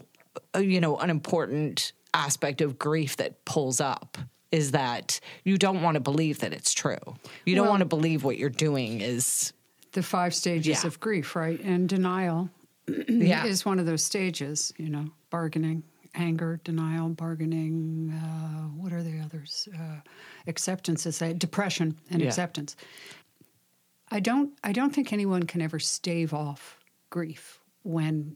uh, 0.56 0.60
you 0.60 0.82
know, 0.82 0.98
an 0.98 1.10
important 1.10 1.94
aspect 2.14 2.62
of 2.62 2.80
grief 2.80 3.18
that 3.18 3.44
pulls 3.46 3.80
up 3.82 4.18
is 4.52 4.72
that 4.72 5.20
you 5.44 5.58
don't 5.58 5.82
want 5.82 5.96
to 5.96 6.00
believe 6.00 6.40
that 6.40 6.54
it's 6.54 6.74
true. 6.74 6.98
You 7.46 7.56
don't 7.56 7.66
Well- 7.66 7.72
want 7.74 7.82
to 7.82 7.86
believe 7.86 8.24
what 8.24 8.38
you're 8.38 8.50
doing 8.50 9.02
is 9.02 9.54
The 9.94 10.02
five 10.04 10.34
stages 10.34 10.82
Yeah. 10.84 10.88
of 10.88 11.00
grief, 11.00 11.36
right? 11.36 11.60
And 11.60 11.88
denial 11.88 12.50
yeah. 12.88 13.46
is 13.54 13.66
one 13.66 13.80
of 13.80 13.86
those 13.86 14.04
stages, 14.04 14.74
you 14.78 14.90
know, 14.90 15.10
bargaining, 15.30 15.84
anger, 16.16 16.60
denial, 16.64 17.10
bargaining, 17.10 18.12
uh, 18.14 18.68
what 18.82 18.92
are 18.94 19.02
the 19.04 19.20
others? 19.20 19.68
Uh, 19.74 19.98
acceptance 20.48 21.06
is 21.06 21.22
a 21.22 21.34
depression 21.34 21.98
and 22.12 22.22
Yeah. 22.22 22.28
acceptance. 22.28 22.76
I 24.12 24.20
don't 24.20 24.52
I 24.64 24.74
don't 24.74 24.94
think 24.94 25.12
anyone 25.12 25.44
can 25.44 25.62
ever 25.62 25.80
stave 25.80 26.34
off 26.34 26.78
grief 27.10 27.60
when 27.84 28.36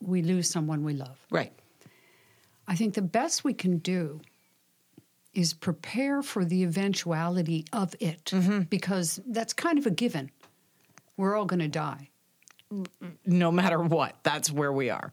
we 0.00 0.20
lose 0.22 0.48
someone 0.50 0.82
we 0.84 0.94
love. 0.94 1.18
right. 1.30 1.52
I 2.68 2.74
think 2.76 2.94
the 2.94 3.02
best 3.02 3.44
we 3.44 3.54
can 3.54 3.78
do 3.78 4.20
is 5.34 5.52
prepare 5.52 6.22
for 6.22 6.44
the 6.44 6.62
eventuality 6.62 7.64
of 7.72 7.94
it 8.00 8.32
because 8.70 9.18
that's 9.26 9.52
kind 9.52 9.78
of 9.78 9.86
a 9.86 9.90
given. 9.90 10.30
We're 11.16 11.34
all 11.36 11.44
going 11.46 11.60
to 11.60 11.68
die. 11.68 12.08
No 13.26 13.52
matter 13.52 13.80
what, 13.80 14.16
that's 14.22 14.50
where 14.50 14.72
we 14.72 14.90
are. 14.90 15.12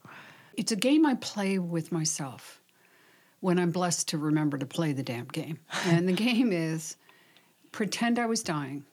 It's 0.56 0.72
a 0.72 0.76
game 0.76 1.06
I 1.06 1.16
play 1.16 1.60
with 1.60 1.92
myself 1.92 2.62
when 3.40 3.60
I'm 3.60 3.72
blessed 3.72 4.10
to 4.10 4.18
remember 4.18 4.58
to 4.58 4.66
play 4.66 4.92
the 4.94 5.04
damn 5.04 5.28
game. 5.28 5.60
And 5.86 6.08
the 6.08 6.14
game 6.14 6.52
is 6.52 6.98
pretend 7.72 8.20
I 8.20 8.26
was 8.26 8.44
dying, 8.44 8.84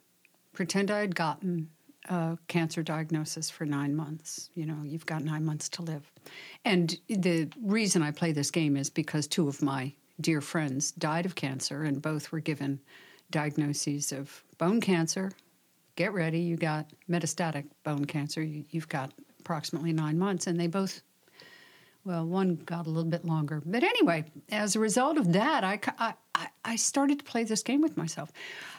pretend 0.52 0.90
I 0.90 1.00
had 1.00 1.14
gotten 1.14 1.70
a 2.08 2.38
cancer 2.46 2.82
diagnosis 2.82 3.50
for 3.50 3.64
nine 3.66 3.94
months. 3.96 4.50
You 4.54 4.66
know, 4.66 4.78
you've 4.84 5.06
got 5.06 5.24
nine 5.24 5.44
months 5.44 5.68
to 5.70 5.82
live. 5.82 6.10
And 6.64 6.96
the 7.08 7.48
reason 7.62 8.02
I 8.02 8.10
play 8.12 8.32
this 8.32 8.50
game 8.50 8.76
is 8.76 8.90
because 8.90 9.26
two 9.26 9.48
of 9.48 9.62
my 9.62 9.92
dear 10.20 10.40
friends 10.40 10.92
died 10.92 11.26
of 11.26 11.34
cancer 11.34 11.82
and 11.82 12.00
both 12.00 12.32
were 12.32 12.40
given 12.40 12.80
diagnoses 13.30 14.12
of 14.12 14.44
bone 14.58 14.80
cancer. 14.80 15.32
Get 15.96 16.12
ready, 16.12 16.38
you 16.40 16.56
got 16.56 16.90
metastatic 17.10 17.64
bone 17.82 18.04
cancer. 18.04 18.42
You, 18.42 18.64
you've 18.70 18.88
got 18.88 19.12
approximately 19.40 19.92
nine 19.92 20.18
months. 20.18 20.46
And 20.46 20.60
they 20.60 20.66
both 20.66 21.00
well, 22.04 22.24
one 22.24 22.54
got 22.66 22.86
a 22.86 22.90
little 22.90 23.10
bit 23.10 23.24
longer. 23.24 23.60
But 23.66 23.82
anyway, 23.82 24.26
as 24.50 24.76
a 24.76 24.80
result 24.80 25.18
of 25.18 25.32
that, 25.32 25.64
I, 25.64 25.80
I, 25.98 26.14
I- 26.34 26.48
I 26.68 26.76
started 26.76 27.20
to 27.20 27.24
play 27.24 27.44
this 27.44 27.62
game 27.62 27.80
with 27.80 27.96
myself. 27.96 28.30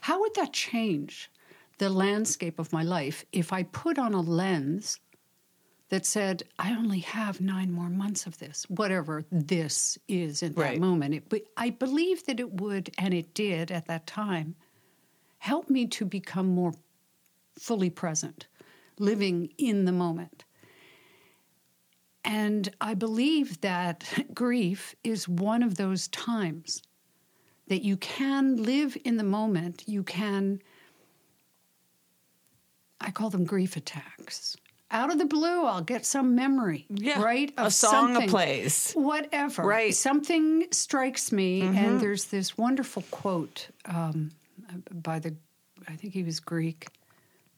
How 0.02 0.20
would 0.20 0.36
that 0.36 0.52
change 0.54 1.32
the 1.78 1.90
landscape 1.90 2.60
of 2.60 2.72
my 2.74 2.84
life 2.84 3.26
if 3.32 3.52
I 3.54 3.64
put 3.64 3.98
on 3.98 4.14
a 4.14 4.20
lens 4.22 5.00
that 5.90 6.06
said, 6.06 6.44
I 6.60 6.72
only 6.76 7.00
have 7.00 7.40
nine 7.40 7.72
more 7.72 7.90
months 7.90 8.26
of 8.26 8.38
this, 8.40 8.66
whatever 8.70 9.24
this 9.32 9.98
is 10.10 10.44
in 10.44 10.54
that 10.54 10.62
Right. 10.62 10.80
moment? 10.82 11.14
It, 11.16 11.30
but 11.30 11.44
I 11.56 11.70
believe 11.70 12.26
that 12.26 12.40
it 12.42 12.60
would, 12.62 12.92
and 12.98 13.14
it 13.14 13.34
did 13.34 13.72
at 13.72 13.88
that 13.88 14.06
time, 14.06 14.56
help 15.40 15.70
me 15.70 15.88
to 15.88 16.06
become 16.06 16.48
more 16.48 16.74
fully 17.58 17.90
present, 17.90 18.48
living 19.00 19.50
in 19.58 19.86
the 19.86 19.92
moment. 19.92 20.46
And 22.24 22.70
I 22.82 22.94
believe 22.94 23.62
that 23.62 24.04
grief 24.34 24.96
is 25.04 25.30
one 25.30 25.64
of 25.64 25.78
those 25.78 26.08
times 26.10 26.82
that 27.68 27.84
you 27.84 27.98
can 27.98 28.58
live 28.58 28.98
in 29.06 29.18
the 29.18 29.24
moment. 29.24 29.84
You 29.88 30.04
can, 30.04 30.62
I 33.00 33.12
call 33.12 33.30
them 33.30 33.46
grief 33.46 33.78
attacks. 33.78 34.58
Out 34.90 35.12
of 35.12 35.18
the 35.18 35.26
blue, 35.26 35.66
I'll 35.66 35.82
get 35.82 36.06
some 36.06 36.34
memory, 36.36 36.86
Yeah, 36.90 37.22
right? 37.22 37.54
a 37.58 37.70
song 37.70 38.14
something, 38.14 38.30
plays. 38.30 38.94
Whatever. 38.94 39.64
Right. 39.64 39.90
Mm-hmm. 39.90 39.96
Something 39.96 40.68
strikes 40.72 41.32
me, 41.34 41.62
and 41.62 42.00
there's 42.00 42.26
this 42.26 42.58
wonderful 42.58 43.04
quote 43.12 43.68
um, 43.86 44.32
by 44.94 45.20
the, 45.20 45.36
I 45.90 45.96
think 45.98 46.14
he 46.14 46.24
was 46.24 46.40
Greek, 46.40 46.88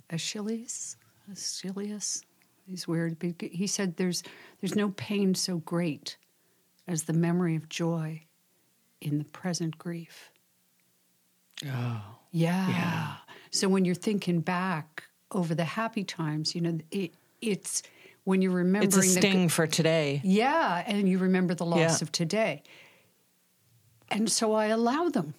Aeschylus. 0.10 0.98
Aeschylus. 1.32 2.24
He's 2.66 2.88
weird. 2.88 3.18
but 3.20 3.36
He 3.42 3.68
said, 3.68 3.98
"There's 3.98 4.24
there's 4.62 4.75
no 4.75 4.89
pain 4.92 5.36
so 5.36 5.58
great 5.60 6.18
as 6.88 7.04
the 7.04 7.13
memory 7.13 7.56
of 7.56 7.70
joy 7.70 8.22
in 9.01 9.18
the 9.18 9.25
present 9.25 9.78
grief." 9.78 10.32
Oh. 11.66 12.01
Yeah. 12.32 12.70
yeah. 12.70 13.13
So 13.51 13.68
when 13.68 13.86
you're 13.86 13.96
thinking 13.96 14.39
back 14.42 15.04
over 15.32 15.56
the 15.56 15.66
happy 15.66 16.04
times, 16.04 16.54
you 16.56 16.62
know, 16.62 16.78
it, 16.92 17.12
it's 17.42 17.82
when 18.24 18.42
you're 18.44 18.51
remembering 18.51 18.88
It's 18.88 18.96
a 18.98 19.01
the 19.01 19.06
sting 19.08 19.50
for 19.50 19.66
today. 19.66 20.22
yeah, 20.24 20.84
and 20.86 21.10
you 21.10 21.18
remember 21.18 21.56
the 21.56 21.66
loss 21.66 21.80
Yeah. 21.80 21.98
of 22.04 22.12
today. 22.12 22.62
And 24.10 24.30
so 24.32 24.54
I 24.54 24.68
allow 24.68 25.10
them 25.10 25.34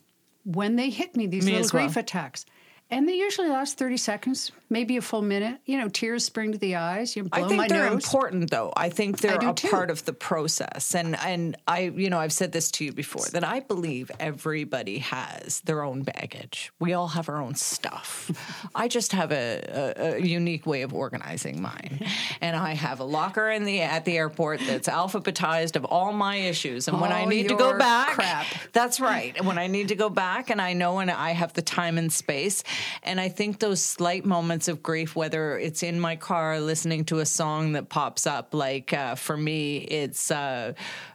when 0.44 0.74
they 0.76 0.90
hit 0.90 1.14
me, 1.16 1.26
these 1.28 1.44
Me 1.46 1.52
little 1.52 1.70
well. 1.72 1.84
grief 1.86 1.96
attacks. 1.96 2.44
And 2.90 3.08
they 3.08 3.14
usually 3.14 3.48
last 3.48 3.78
30 3.78 3.96
seconds, 3.96 4.50
maybe 4.70 4.96
a 4.96 5.02
full 5.02 5.22
minute. 5.22 5.58
You 5.66 5.78
know, 5.78 5.88
tears 5.88 6.24
spring 6.24 6.52
to 6.52 6.58
the 6.58 6.76
eyes. 6.76 7.16
You 7.16 7.24
blow 7.24 7.44
I 7.44 7.48
think 7.48 7.58
my 7.58 7.68
they're 7.68 7.90
nose. 7.90 8.04
important 8.04 8.50
though. 8.50 8.72
I 8.76 8.88
think 8.88 9.18
they're 9.18 9.38
do 9.38 9.50
a 9.50 9.54
too. 9.54 9.68
part 9.68 9.90
of 9.90 10.04
the 10.04 10.12
process. 10.12 10.94
And 10.94 11.18
and 11.18 11.56
I 11.66 11.80
you 11.94 12.08
know, 12.08 12.18
I've 12.18 12.32
said 12.32 12.52
this 12.52 12.70
to 12.72 12.84
you 12.84 12.92
before 12.92 13.26
that 13.32 13.44
I 13.44 13.60
believe 13.60 14.10
everybody 14.20 14.98
has 14.98 15.60
their 15.62 15.82
own 15.82 16.02
baggage. 16.02 16.72
We 16.78 16.94
all 16.94 17.08
have 17.08 17.28
our 17.28 17.40
own 17.40 17.56
stuff. 17.56 18.30
I 18.74 18.88
just 18.88 19.12
have 19.12 19.32
a, 19.32 19.94
a, 19.96 20.14
a 20.14 20.18
unique 20.20 20.64
way 20.66 20.82
of 20.82 20.94
organizing 20.94 21.60
mine. 21.60 22.06
And 22.40 22.56
I 22.56 22.74
have 22.74 23.00
a 23.00 23.04
locker 23.04 23.50
in 23.50 23.64
the 23.64 23.82
at 23.82 24.04
the 24.04 24.16
airport 24.16 24.60
that's 24.60 24.88
alphabetized 24.88 25.76
of 25.76 25.84
all 25.84 26.12
my 26.12 26.36
issues. 26.36 26.88
And 26.88 27.00
when 27.00 27.12
I 27.12 27.22
All 27.22 27.26
need 27.26 27.48
to 27.48 27.56
go 27.56 27.76
back 27.76 28.10
crap. 28.10 28.46
That's 28.72 29.00
right. 29.00 29.34
And 29.36 29.46
when 29.46 29.58
I 29.58 29.66
need 29.66 29.88
to 29.88 29.94
go 29.94 30.08
back 30.08 30.50
and 30.50 30.60
I 30.60 30.72
know 30.72 30.98
and 30.98 31.10
I 31.10 31.30
have 31.32 31.52
the 31.54 31.62
time 31.62 31.98
and 31.98 32.12
space. 32.12 32.62
And 33.02 33.20
I 33.20 33.28
think 33.28 33.58
those 33.58 33.82
slight 33.82 34.24
moments 34.24 34.59
of 34.68 34.82
grief, 34.82 35.14
whether 35.16 35.58
it's 35.58 35.82
in 35.82 36.00
my 36.00 36.16
car 36.16 36.60
listening 36.60 37.04
to 37.06 37.18
a 37.18 37.26
song 37.26 37.72
that 37.72 37.88
pops 37.88 38.26
up, 38.26 38.54
like 38.54 38.92
uh, 38.92 39.14
for 39.14 39.36
me, 39.36 39.78
it's 39.78 40.30
uh, 40.30 40.72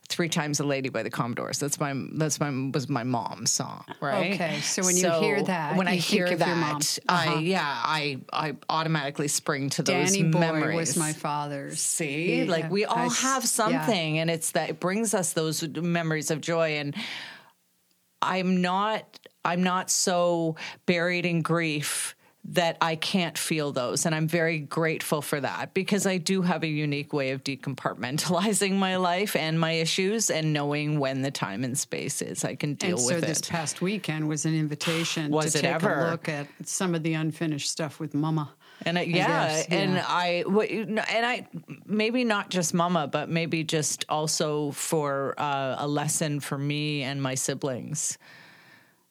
Three 0.07 0.29
Times 0.29 0.59
a 0.59 0.63
Lady 0.63 0.89
by 0.89 1.03
the 1.03 1.09
Commodores. 1.09 1.59
That's 1.59 1.79
my 1.79 1.93
that's 2.13 2.39
my 2.39 2.49
was 2.73 2.87
my 2.89 3.03
mom's 3.03 3.51
song, 3.51 3.83
right? 4.01 4.33
Okay, 4.33 4.59
so 4.61 4.83
when 4.83 4.95
you 4.95 5.09
hear 5.11 5.41
that, 5.43 5.77
when 5.77 5.87
I 5.87 5.95
hear 5.95 6.35
that. 6.35 6.99
I 7.09 7.27
Uh-huh. 7.27 7.39
yeah, 7.39 7.63
I 7.63 8.19
I 8.31 8.55
automatically 8.69 9.27
spring 9.27 9.69
to 9.71 9.83
those 9.83 10.11
Danny 10.11 10.29
Boy 10.29 10.39
memories. 10.39 10.75
was 10.75 10.97
my 10.97 11.13
father's. 11.13 11.79
See, 11.79 12.43
Yeah, 12.43 12.51
like 12.51 12.69
we 12.69 12.85
all 12.85 12.97
I 12.97 13.03
have 13.13 13.43
yeah. 13.43 13.47
something, 13.47 14.19
and 14.19 14.29
it's 14.29 14.51
that 14.51 14.69
it 14.69 14.79
brings 14.79 15.13
us 15.13 15.33
those 15.33 15.67
memories 15.67 16.29
of 16.31 16.41
joy. 16.41 16.77
And 16.77 16.95
I'm 18.21 18.61
not 18.61 19.19
I'm 19.43 19.63
not 19.63 19.89
so 19.89 20.55
buried 20.85 21.25
in 21.25 21.41
grief 21.41 22.15
that 22.49 22.77
I 22.79 22.95
can't 22.95 23.37
feel 23.37 23.71
those. 23.71 24.05
And 24.05 24.13
I'm 24.13 24.27
very 24.27 24.59
grateful 24.59 25.21
for 25.21 25.41
that 25.41 25.73
because 25.73 26.05
I 26.05 26.17
do 26.17 26.43
have 26.43 26.63
a 26.63 26.67
unique 26.67 27.11
way 27.11 27.31
of 27.31 27.43
decompartmentalizing 27.43 28.73
my 28.75 28.97
life 28.97 29.35
and 29.35 29.59
my 29.59 29.71
issues 29.71 30.29
and 30.29 30.53
knowing 30.53 30.99
when 30.99 31.21
the 31.23 31.31
time 31.31 31.63
and 31.63 31.77
space 31.77 32.21
is. 32.21 32.43
I 32.43 32.55
can 32.55 32.75
deal 32.75 32.97
with 32.97 33.09
it. 33.09 33.13
and 33.15 33.23
so 33.23 33.27
this 33.27 33.41
past 33.41 33.81
weekend 33.81 34.27
was 34.27 34.45
an 34.45 34.53
invitation 34.55 35.31
Was 35.31 35.53
to 35.53 35.59
it 35.59 35.61
take 35.63 35.71
ever? 35.71 36.07
a 36.07 36.11
look 36.11 36.29
at 36.29 36.47
some 36.63 36.93
of 36.93 37.01
the 37.01 37.13
unfinished 37.13 37.69
stuff 37.69 37.99
with 37.99 38.13
Mama. 38.13 38.53
And 38.85 38.99
I, 38.99 39.03
yeah, 39.03 39.47
guess, 39.47 39.65
and. 39.67 39.97
I 39.97 40.43
and 40.45 41.25
I 41.25 41.47
maybe 41.85 42.25
not 42.25 42.49
just 42.49 42.73
mama, 42.73 43.07
but 43.07 43.29
maybe 43.29 43.63
just 43.63 44.05
also 44.09 44.71
for 44.71 45.33
uh, 45.37 45.77
a 45.79 45.87
lesson 45.87 46.41
for 46.41 46.57
me 46.57 47.01
and 47.03 47.21
my 47.21 47.35
siblings. 47.35 48.17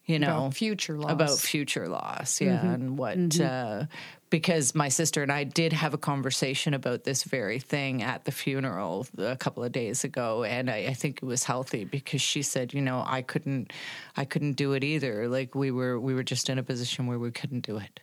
You 0.06 0.18
know, 0.18 0.38
About 0.38 0.54
future 0.54 0.98
loss. 0.98 1.12
about 1.12 1.38
future 1.38 1.88
loss, 1.88 2.40
yeah, 2.40 2.58
mm-hmm. 2.58 2.68
and 2.68 2.98
what 2.98 3.18
mm-hmm. 3.18 3.82
uh, 3.82 3.86
because 4.28 4.74
my 4.74 4.88
sister 4.88 5.22
and 5.22 5.32
I 5.32 5.44
did 5.44 5.72
have 5.72 5.94
a 5.94 5.98
conversation 5.98 6.74
about 6.74 7.04
this 7.04 7.22
very 7.22 7.58
thing 7.58 8.02
at 8.02 8.24
the 8.24 8.32
funeral 8.32 9.06
a 9.16 9.36
couple 9.36 9.64
of 9.64 9.72
days 9.72 10.04
ago, 10.04 10.44
and 10.44 10.68
I, 10.68 10.88
I 10.88 10.94
think 10.94 11.20
it 11.22 11.24
was 11.24 11.44
healthy 11.44 11.84
because 11.84 12.20
she 12.20 12.42
said, 12.42 12.74
you 12.74 12.82
know, 12.82 13.02
I 13.06 13.22
couldn't, 13.22 13.72
I 14.16 14.24
couldn't 14.24 14.54
do 14.54 14.72
it 14.72 14.84
either. 14.84 15.28
Like 15.28 15.54
we 15.54 15.70
were, 15.70 15.98
we 15.98 16.14
were 16.14 16.24
just 16.24 16.50
in 16.50 16.58
a 16.58 16.62
position 16.62 17.06
where 17.06 17.18
we 17.18 17.30
couldn't 17.30 17.64
do 17.64 17.78
it. 17.78 18.00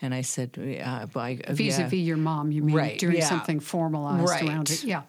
And 0.00 0.14
I 0.14 0.20
said, 0.22 0.56
yeah, 0.56 1.06
I, 1.16 1.40
uh, 1.46 1.52
vis-a-vis 1.52 1.92
yeah. 1.92 1.98
your 1.98 2.16
mom, 2.16 2.52
you 2.52 2.62
mean 2.62 2.76
Right, 2.76 2.98
doing 2.98 3.16
yeah. 3.16 3.28
something 3.28 3.60
formalized 3.60 4.28
Right. 4.28 4.42
around 4.44 4.70
it? 4.70 4.84
Yeah. 4.84 5.02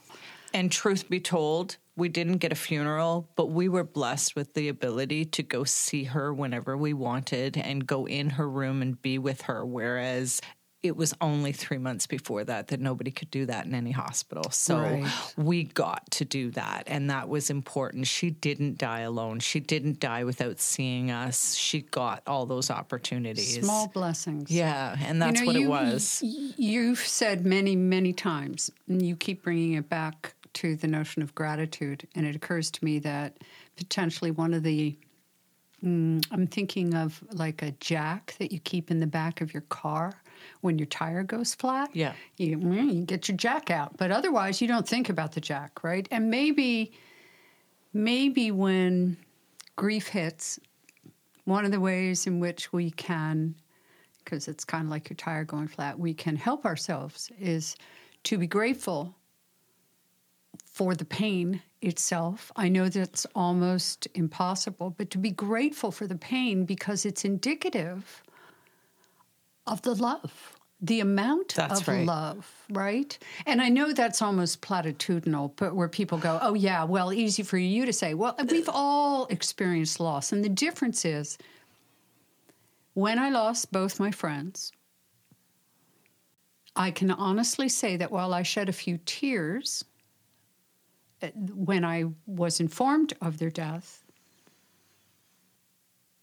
And 0.54 0.72
truth 0.72 1.10
be 1.10 1.20
told, 1.20 1.78
we 1.98 2.08
didn't 2.10 2.38
get 2.38 2.52
a 2.52 2.56
funeral, 2.56 3.28
but 3.36 3.48
we 3.48 3.68
were 3.68 3.84
blessed 3.84 4.36
with 4.36 4.54
the 4.54 4.70
ability 4.70 5.26
to 5.26 5.44
go 5.44 5.64
see 5.64 6.06
her 6.06 6.34
whenever 6.34 6.78
we 6.78 6.94
wanted 6.94 7.58
and 7.58 7.86
go 7.86 8.06
in 8.08 8.30
her 8.32 8.48
room 8.50 8.82
and 8.82 9.02
be 9.02 9.18
with 9.18 9.42
her. 9.44 9.66
Whereas 9.66 10.40
it 10.84 10.96
was 10.96 11.12
only 11.22 11.52
three 11.52 11.80
months 11.80 12.06
before 12.06 12.44
that 12.44 12.68
that 12.68 12.80
nobody 12.80 13.10
could 13.10 13.32
do 13.32 13.48
that 13.48 13.66
in 13.66 13.74
any 13.74 13.90
hospital. 13.92 14.44
So 14.52 14.78
Right. 14.80 15.12
we 15.36 15.64
got 15.64 16.10
to 16.12 16.24
do 16.24 16.52
that. 16.52 16.84
And 16.86 17.10
that 17.10 17.28
was 17.28 17.50
important. 17.50 18.06
She 18.06 18.30
didn't 18.30 18.78
die 18.78 19.00
alone. 19.02 19.40
She 19.40 19.60
didn't 19.60 20.00
die 20.00 20.24
without 20.24 20.60
seeing 20.60 21.10
us. 21.10 21.56
She 21.56 21.82
got 21.82 22.22
all 22.28 22.46
those 22.46 22.70
opportunities. 22.70 23.60
Small 23.60 23.88
blessings. 23.88 24.52
Yeah. 24.52 24.96
And 25.04 25.20
that's 25.20 25.40
You 25.42 25.48
know, 25.48 25.52
what 25.52 25.60
you- 25.60 25.66
it 25.66 25.70
was. 25.94 26.24
You've 26.58 27.00
said 27.00 27.44
many, 27.46 27.76
many 27.76 28.14
times, 28.14 28.70
and 28.88 29.02
you 29.04 29.16
keep 29.16 29.42
bringing 29.44 29.74
it 29.74 29.90
back 29.90 30.36
to 30.58 30.76
the 30.76 30.88
notion 30.88 31.22
of 31.22 31.36
gratitude. 31.36 32.08
And 32.16 32.26
it 32.26 32.36
occurs 32.36 32.72
to 32.72 32.86
me 32.86 33.00
that 33.00 33.38
potentially 33.76 34.32
one 34.32 34.54
of 34.54 34.64
the, 34.64 34.98
mm, 35.84 36.26
I'm 36.32 36.48
thinking 36.48 36.96
of 36.96 37.24
like 37.32 37.62
a 37.62 37.72
jack 37.80 38.36
that 38.40 38.52
you 38.52 38.60
keep 38.60 38.90
in 38.90 39.00
the 39.00 39.08
back 39.08 39.42
of 39.42 39.54
your 39.54 39.62
car 39.62 40.22
when 40.62 40.80
your 40.80 40.88
tire 40.88 41.24
goes 41.24 41.54
flat. 41.54 41.90
Yeah. 41.94 42.14
You, 42.38 42.58
mm, 42.58 42.94
you 42.94 43.02
get 43.02 43.28
your 43.28 43.38
jack 43.38 43.70
out, 43.70 43.98
but 43.98 44.12
otherwise 44.12 44.62
you 44.62 44.68
don't 44.68 44.88
think 44.88 45.10
about 45.10 45.34
the 45.34 45.42
jack, 45.42 45.84
right? 45.84 46.08
And 46.10 46.30
maybe, 46.30 46.94
maybe 47.94 48.52
when 48.52 49.18
grief 49.76 50.08
hits, 50.08 50.60
one 51.46 51.66
of 51.66 51.72
the 51.72 51.80
ways 51.80 52.28
in 52.28 52.40
which 52.40 52.74
we 52.74 52.92
can 52.92 53.56
because 54.28 54.50
it's 54.50 54.66
kind 54.66 54.84
of 54.84 54.92
like 54.92 55.10
your 55.10 55.16
tire 55.16 55.46
going 55.46 55.70
flat, 55.70 55.98
we 55.98 56.14
can 56.14 56.36
help 56.36 56.66
ourselves 56.66 57.32
is 57.40 57.78
to 58.24 58.38
be 58.38 58.46
grateful 58.46 59.16
for 60.78 60.94
the 60.94 61.06
pain 61.06 61.60
itself. 61.82 62.52
I 62.56 62.70
know 62.70 62.88
that's 62.88 63.26
almost 63.34 64.08
impossible, 64.14 64.94
but 64.96 65.10
to 65.10 65.18
be 65.18 65.32
grateful 65.32 65.92
for 65.92 66.06
the 66.06 66.16
pain 66.16 66.66
because 66.66 67.04
it's 67.04 67.26
indicative 67.26 68.22
of 69.66 69.82
the 69.82 69.96
love, 69.96 70.56
the 70.80 71.00
amount 71.00 71.56
That's 71.56 71.82
of 71.82 71.88
right. 71.88 72.06
love, 72.06 72.48
right? 72.70 73.18
And 73.48 73.60
I 73.60 73.70
know 73.70 73.92
that's 73.92 74.22
almost 74.22 74.62
platitudinal, 74.62 75.54
but 75.56 75.76
where 75.76 75.90
people 75.90 76.20
go, 76.20 76.38
oh, 76.44 76.54
yeah, 76.54 76.84
well, 76.84 77.12
easy 77.12 77.42
for 77.42 77.58
you 77.58 77.88
to 77.88 77.92
say. 77.92 78.14
Well, 78.14 78.36
we've 78.48 78.70
all 78.72 79.26
experienced 79.32 80.00
loss. 80.00 80.32
And 80.32 80.46
the 80.46 80.50
difference 80.50 81.06
is, 81.06 81.40
when 82.94 83.18
I 83.18 83.32
lost 83.32 83.72
both 83.72 84.00
my 84.00 84.12
friends, 84.12 84.72
I 86.76 86.92
can 86.92 87.10
honestly 87.10 87.68
say 87.68 87.98
that 87.98 88.12
while 88.12 88.32
I 88.32 88.44
shed 88.44 88.70
a 88.70 88.74
few 88.74 89.00
tears 89.08 89.84
when 91.34 91.84
I 91.84 92.06
was 92.26 92.60
informed 92.60 93.14
of 93.22 93.38
their 93.38 93.50
death, 93.50 94.04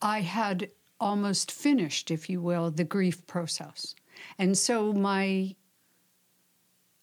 I 0.01 0.21
had 0.21 0.71
almost 1.01 1.51
finished, 1.51 2.11
if 2.11 2.29
you 2.31 2.41
will, 2.41 2.71
the 2.71 2.85
grief 2.85 3.27
process. 3.27 3.95
And 4.39 4.57
so 4.57 4.93
my 4.93 5.55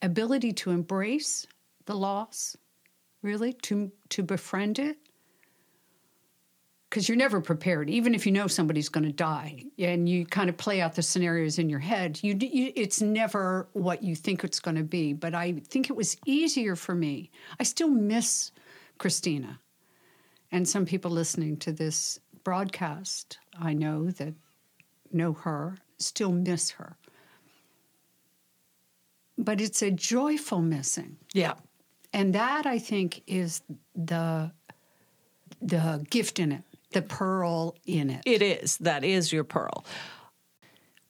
ability 0.00 0.52
to 0.52 0.70
embrace 0.70 1.46
the 1.86 1.94
loss, 1.94 2.56
really, 3.22 3.52
to, 3.52 3.92
to 4.10 4.22
befriend 4.22 4.78
it, 4.78 4.98
because 6.92 7.08
you're 7.08 7.16
never 7.16 7.40
prepared. 7.40 7.88
Even 7.88 8.14
if 8.14 8.26
you 8.26 8.32
know 8.32 8.46
somebody's 8.46 8.90
going 8.90 9.06
to 9.06 9.12
die 9.12 9.64
and 9.78 10.06
you 10.06 10.26
kind 10.26 10.50
of 10.50 10.58
play 10.58 10.82
out 10.82 10.94
the 10.94 11.00
scenarios 11.00 11.58
in 11.58 11.70
your 11.70 11.78
head 11.78 12.20
you, 12.22 12.36
you 12.38 12.70
it's 12.76 13.00
never 13.00 13.66
what 13.72 14.02
you 14.02 14.14
think 14.14 14.44
it's 14.44 14.60
going 14.60 14.76
to 14.76 14.82
be. 14.82 15.14
But 15.14 15.34
i 15.34 15.52
think 15.52 15.88
it 15.88 15.96
was 15.96 16.18
easier 16.26 16.76
for 16.76 16.94
me. 16.94 17.30
I 17.58 17.62
still 17.62 17.88
miss 17.88 18.52
christina. 18.98 19.58
And 20.50 20.68
some 20.68 20.84
people 20.84 21.10
listening 21.10 21.56
to 21.58 21.72
this 21.72 22.20
broadcast 22.44 23.38
i 23.58 23.72
know 23.72 24.10
that 24.10 24.34
know 25.12 25.32
her 25.32 25.78
still 25.96 26.32
miss 26.32 26.72
her. 26.72 26.98
But 29.38 29.62
it's 29.62 29.80
a 29.80 29.90
joyful 29.90 30.60
missing. 30.60 31.16
Yeah. 31.32 31.54
and 32.12 32.34
that 32.34 32.66
I 32.66 32.78
think 32.78 33.22
is 33.26 33.62
the 33.96 34.52
the 35.62 36.04
gift 36.10 36.38
in 36.38 36.52
it, 36.52 36.64
the 36.92 37.02
pearl 37.02 37.76
in 37.86 38.10
it. 38.10 38.22
It 38.24 38.42
is. 38.42 38.76
That 38.78 39.04
is 39.04 39.32
your 39.32 39.44
pearl. 39.44 39.84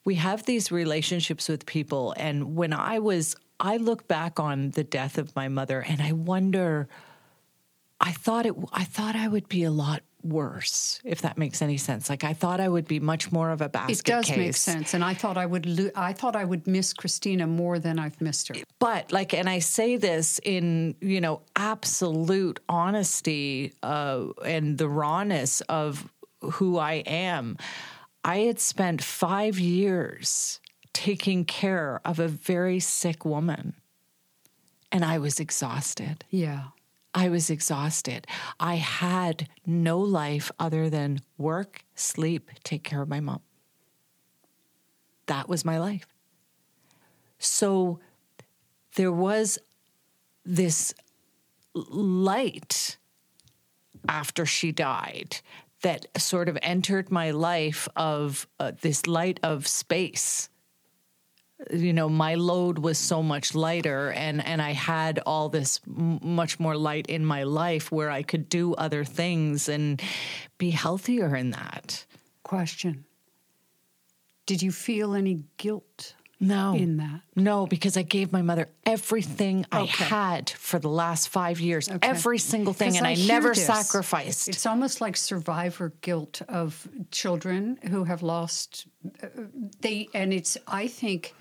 We 0.05 0.17
have 0.17 0.45
these 0.45 0.73
relationships 0.73 1.49
with 1.49 1.67
people. 1.67 2.15
And 2.17 2.57
when 2.57 2.73
I 2.73 2.99
was, 2.99 3.37
I 3.61 3.77
look 3.77 4.09
back 4.09 4.41
on 4.41 4.71
the 4.71 4.85
death 4.85 5.19
of 5.19 5.35
my 5.37 5.49
mother 5.49 5.81
and 5.81 6.03
I 6.03 6.13
wonder, 6.13 6.89
I 8.01 8.13
thought 8.13 8.47
it, 8.47 8.55
I 8.73 8.85
thought 8.85 9.15
I 9.15 9.29
would 9.29 9.49
be 9.49 9.63
a 9.63 9.71
lot 9.71 10.03
worse, 10.25 11.01
if 11.05 11.23
that 11.23 11.37
makes 11.39 11.63
any 11.63 11.77
sense. 11.77 12.09
Like 12.11 12.25
I 12.25 12.33
thought 12.33 12.61
I 12.61 12.69
would 12.69 12.87
be 12.87 13.01
much 13.01 13.33
more 13.33 13.51
of 13.51 13.61
a 13.61 13.69
basket 13.69 13.89
case. 13.89 14.01
it 14.01 14.07
does 14.07 14.27
case. 14.27 14.37
make 14.37 14.55
sense, 14.57 14.95
and 14.95 15.05
I 15.05 15.15
thought 15.15 15.37
I 15.37 15.47
would. 15.47 15.67
Lo- 15.67 15.91
I 15.95 16.13
thought 16.13 16.37
I 16.37 16.45
would 16.45 16.67
miss 16.67 16.93
Christina 16.93 17.47
more 17.47 17.79
than 17.79 17.99
I've 17.99 18.21
missed 18.21 18.49
her. 18.49 18.55
but 18.79 19.13
like 19.13 19.33
and 19.35 19.49
i 19.49 19.59
say 19.61 19.97
this 19.97 20.41
in 20.45 20.95
you 21.01 21.21
know 21.21 21.43
absolute 21.57 22.61
honesty 22.69 23.73
uh, 23.83 24.27
and 24.45 24.79
the 24.79 24.89
rawness 24.89 25.61
of 25.63 26.09
who 26.41 26.79
i 26.79 26.95
am 27.07 27.57
i 28.25 28.39
had 28.39 28.59
spent 28.61 29.03
five 29.03 29.59
years 29.59 30.61
taking 30.93 31.45
care 31.45 32.01
of 32.05 32.19
a 32.19 32.29
very 32.29 32.81
sick 32.81 33.25
woman 33.25 33.75
and 34.91 35.05
i 35.05 35.19
was 35.19 35.39
exhausted 35.41 36.25
Yeah, 36.31 36.65
I 37.15 37.29
was 37.29 37.51
exhausted. 37.51 38.27
I 38.59 38.77
had 38.77 39.49
no 39.67 39.99
life 39.99 40.51
other 40.59 40.89
than 40.89 41.21
work, 41.37 41.85
sleep, 41.95 42.51
take 42.65 42.85
care 42.85 43.03
of 43.03 43.09
my 43.09 43.21
mom. 43.21 43.41
That 45.27 45.49
was 45.49 45.65
my 45.65 45.79
life. 45.79 46.07
So 47.39 48.01
there 48.97 49.13
was 49.13 49.59
this 50.45 50.95
light 51.75 52.97
after 54.09 54.47
she 54.47 54.73
died 54.73 55.39
that 55.83 56.07
sort 56.17 56.49
of 56.49 56.59
entered 56.63 57.11
my 57.11 57.31
life 57.31 57.89
of 57.97 58.47
uh, 58.59 58.73
this 58.81 59.07
light 59.07 59.39
of 59.43 59.67
space 59.67 60.49
you 61.71 61.93
know 61.93 62.09
my 62.09 62.35
load 62.35 62.79
was 62.79 62.99
so 62.99 63.23
much 63.23 63.55
lighter 63.55 64.11
and 64.13 64.45
and 64.45 64.61
I 64.63 64.73
had 64.73 65.21
all 65.27 65.49
this 65.49 65.81
m- 65.87 66.19
much 66.23 66.59
more 66.59 66.77
light 66.77 67.07
in 67.07 67.25
my 67.25 67.43
life 67.45 67.93
where 67.93 68.11
I 68.11 68.23
could 68.23 68.49
do 68.49 68.75
other 68.75 69.05
things 69.05 69.69
and 69.69 70.01
be 70.59 70.71
healthier 70.71 71.37
in 71.37 71.51
that. 71.51 72.07
question. 72.43 73.05
Did 74.47 74.61
you 74.63 74.73
feel 74.73 75.15
any 75.15 75.45
guilt 75.57 76.15
No. 76.41 76.75
in 76.75 76.97
that? 76.97 77.21
No, 77.37 77.67
because 77.67 77.97
I 77.97 78.03
gave 78.03 78.33
my 78.33 78.43
mother 78.43 78.69
everything 78.85 79.65
I 79.71 79.85
had 79.87 80.51
for 80.51 80.81
the 80.81 80.89
last 80.89 81.29
5 81.29 81.61
years. 81.61 81.89
Okay. 81.89 82.09
Every 82.09 82.39
single 82.39 82.73
thing 82.75 82.97
and 82.97 83.07
I, 83.07 83.15
hear 83.15 83.29
never 83.29 83.55
this. 83.55 83.65
sacrificed. 83.67 84.49
It's 84.49 84.67
almost 84.67 85.01
like 85.01 85.17
survivor 85.17 85.93
guilt 86.01 86.43
of 86.49 86.89
children 87.13 87.79
who 87.91 88.05
have 88.05 88.23
lost. 88.23 88.87
uh, 89.23 89.29
They 89.81 90.09
and 90.13 90.33
it's. 90.33 90.59
I 90.67 90.89
think 90.89 91.35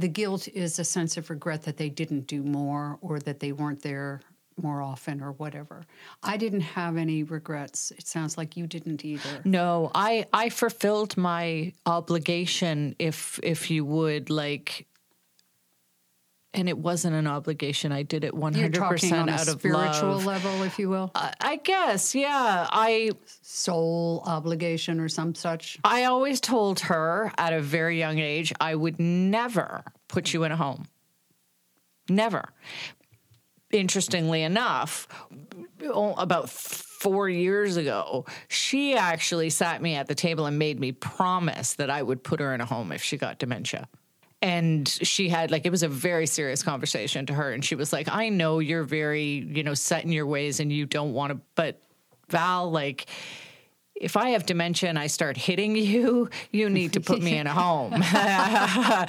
the 0.00 0.08
guilt 0.08 0.48
is 0.48 0.78
a 0.78 0.84
sense 0.84 1.16
of 1.16 1.30
regret 1.30 1.62
that 1.62 1.76
they 1.76 1.88
didn't 1.88 2.26
do 2.26 2.42
more 2.42 2.98
or 3.00 3.18
that 3.20 3.40
they 3.40 3.52
weren't 3.52 3.82
there 3.82 4.20
more 4.62 4.82
often 4.82 5.22
or 5.22 5.32
whatever. 5.32 5.84
I 6.22 6.36
didn't 6.36 6.62
have 6.62 6.96
any 6.96 7.22
regrets. 7.22 7.92
It 7.92 8.06
sounds 8.06 8.36
like 8.36 8.56
you 8.56 8.66
didn't 8.66 9.04
either. 9.04 9.40
No, 9.44 9.90
I 9.94 10.26
I 10.32 10.48
fulfilled 10.48 11.16
my 11.16 11.72
obligation 11.86 12.96
if 12.98 13.38
if 13.42 13.70
you 13.70 13.84
would 13.84 14.30
like 14.30 14.86
and 16.54 16.68
it 16.68 16.78
wasn't 16.78 17.14
an 17.14 17.26
obligation. 17.26 17.92
I 17.92 18.02
did 18.02 18.24
it 18.24 18.32
100% 18.32 18.72
talking 18.74 19.12
on 19.12 19.28
a 19.28 19.32
out 19.32 19.48
of 19.48 19.58
spiritual 19.60 20.16
love. 20.16 20.26
level, 20.26 20.62
if 20.62 20.78
you 20.78 20.88
will, 20.88 21.10
I- 21.14 21.34
I 21.40 21.56
guess, 21.56 22.14
yeah. 22.14 22.66
I 22.70 23.10
soul 23.42 24.22
obligation 24.26 24.98
or 25.00 25.08
some 25.08 25.34
such. 25.34 25.78
I 25.84 26.04
always 26.04 26.40
told 26.40 26.80
her 26.80 27.32
at 27.38 27.52
a 27.52 27.60
very 27.60 27.98
young 27.98 28.18
age 28.18 28.52
I 28.60 28.74
would 28.74 28.98
never 28.98 29.84
put 30.08 30.32
you 30.32 30.44
in 30.44 30.52
a 30.52 30.56
home. 30.56 30.86
Never. 32.08 32.52
Interestingly 33.70 34.42
enough, 34.42 35.06
about 35.84 36.48
four 36.48 37.28
years 37.28 37.76
ago, 37.76 38.24
she 38.48 38.96
actually 38.96 39.50
sat 39.50 39.82
me 39.82 39.94
at 39.94 40.06
the 40.06 40.14
table 40.14 40.46
and 40.46 40.58
made 40.58 40.80
me 40.80 40.92
promise 40.92 41.74
that 41.74 41.90
I 41.90 42.02
would 42.02 42.24
put 42.24 42.40
her 42.40 42.54
in 42.54 42.62
a 42.62 42.64
home 42.64 42.92
if 42.92 43.02
she 43.02 43.18
got 43.18 43.38
dementia. 43.38 43.86
And 44.40 44.88
she 44.88 45.28
had 45.28 45.50
like 45.50 45.66
it 45.66 45.70
was 45.70 45.82
a 45.82 45.88
very 45.88 46.26
serious 46.26 46.62
conversation 46.62 47.26
to 47.26 47.34
her, 47.34 47.52
and 47.52 47.64
she 47.64 47.74
was 47.74 47.92
like, 47.92 48.08
"I 48.08 48.28
know 48.28 48.60
you're 48.60 48.84
very, 48.84 49.24
you 49.24 49.64
know, 49.64 49.74
set 49.74 50.04
in 50.04 50.12
your 50.12 50.26
ways, 50.26 50.60
and 50.60 50.72
you 50.72 50.86
don't 50.86 51.12
want 51.12 51.32
to, 51.32 51.40
but 51.54 51.82
Val, 52.28 52.70
like." 52.70 53.06
If 54.00 54.16
I 54.16 54.30
have 54.30 54.46
dementia 54.46 54.88
and 54.88 54.98
I 54.98 55.08
start 55.08 55.36
hitting 55.36 55.76
you, 55.76 56.30
you 56.52 56.70
need 56.70 56.92
to 56.94 57.00
put 57.00 57.20
me 57.20 57.36
in 57.36 57.46
a 57.46 57.52
home. 57.52 57.92
and 57.94 58.02
I 58.04 59.04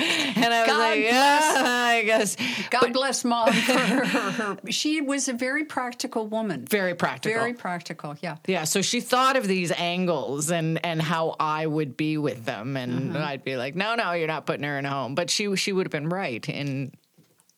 was 0.61 0.67
God 0.67 0.77
like, 0.77 1.03
yeah, 1.03 1.51
I 1.55 2.03
guess. 2.05 2.35
God 2.69 2.93
bless 2.93 3.23
mom 3.23 3.53
for 3.53 3.71
her, 3.73 4.05
her, 4.05 4.31
her. 4.31 4.57
She 4.71 5.01
was 5.01 5.27
a 5.27 5.33
very 5.33 5.65
practical 5.65 6.27
woman. 6.27 6.65
Very 6.65 6.95
practical. 6.95 7.39
Very 7.39 7.53
practical, 7.53 8.15
yeah. 8.21 8.37
yeah, 8.47 8.63
so 8.63 8.81
she 8.81 8.99
thought 9.01 9.37
of 9.37 9.47
these 9.47 9.71
angles 9.71 10.51
and 10.51 10.83
and 10.85 11.01
how 11.01 11.35
I 11.39 11.67
would 11.67 11.95
be 11.95 12.17
with 12.17 12.45
them, 12.45 12.75
and 12.75 13.17
I'd 13.17 13.43
be 13.43 13.57
like, 13.57 13.75
no, 13.75 13.95
no, 13.95 14.13
you're 14.13 14.27
not 14.27 14.45
putting 14.45 14.63
her 14.63 14.77
in 14.79 14.85
a 14.85 14.89
home. 14.89 15.15
But 15.15 15.29
she 15.29 15.55
she 15.55 15.71
would 15.71 15.85
have 15.85 15.91
been 15.91 16.09
right 16.09 16.47
in 16.47 16.91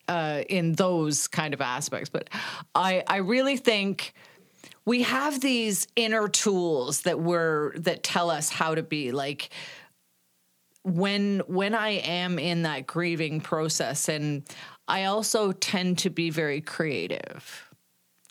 uh, 0.08 0.42
in 0.48 0.72
those 0.72 1.28
kind 1.28 1.54
of 1.54 1.60
aspects. 1.60 2.10
But 2.10 2.28
I 2.74 3.02
I 3.06 3.18
really 3.18 3.56
think 3.56 4.14
we 4.84 5.02
have 5.02 5.40
these 5.40 5.86
inner 5.96 6.28
tools 6.28 7.02
that 7.02 7.20
we're 7.20 7.72
that 7.78 8.02
tell 8.02 8.30
us 8.30 8.48
how 8.48 8.74
to 8.74 8.82
be 8.82 9.12
like 9.12 9.50
when 10.82 11.40
when 11.46 11.74
I 11.74 11.90
am 11.90 12.38
in 12.38 12.62
that 12.62 12.86
grieving 12.86 13.40
process 13.40 14.08
and 14.08 14.42
I 14.88 15.04
also 15.04 15.52
tend 15.52 15.98
to 15.98 16.10
be 16.10 16.30
very 16.30 16.60
creative. 16.60 17.68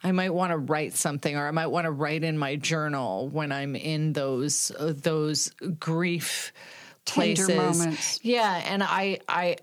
I 0.03 0.11
might 0.11 0.31
want 0.31 0.51
to 0.51 0.57
write 0.57 0.93
something 0.93 1.35
or 1.35 1.47
I 1.47 1.51
might 1.51 1.67
want 1.67 1.85
to 1.85 1.91
write 1.91 2.23
in 2.23 2.37
my 2.37 2.55
journal 2.55 3.29
when 3.29 3.51
I'm 3.51 3.75
in 3.75 4.13
those 4.13 4.71
uh, 4.77 4.93
those 4.95 5.51
grief 5.79 6.51
Tender 7.05 7.45
places. 7.45 7.79
moments. 7.79 8.19
Yeah, 8.23 8.61
and 8.65 8.83
I 8.83 9.19
I 9.27 9.57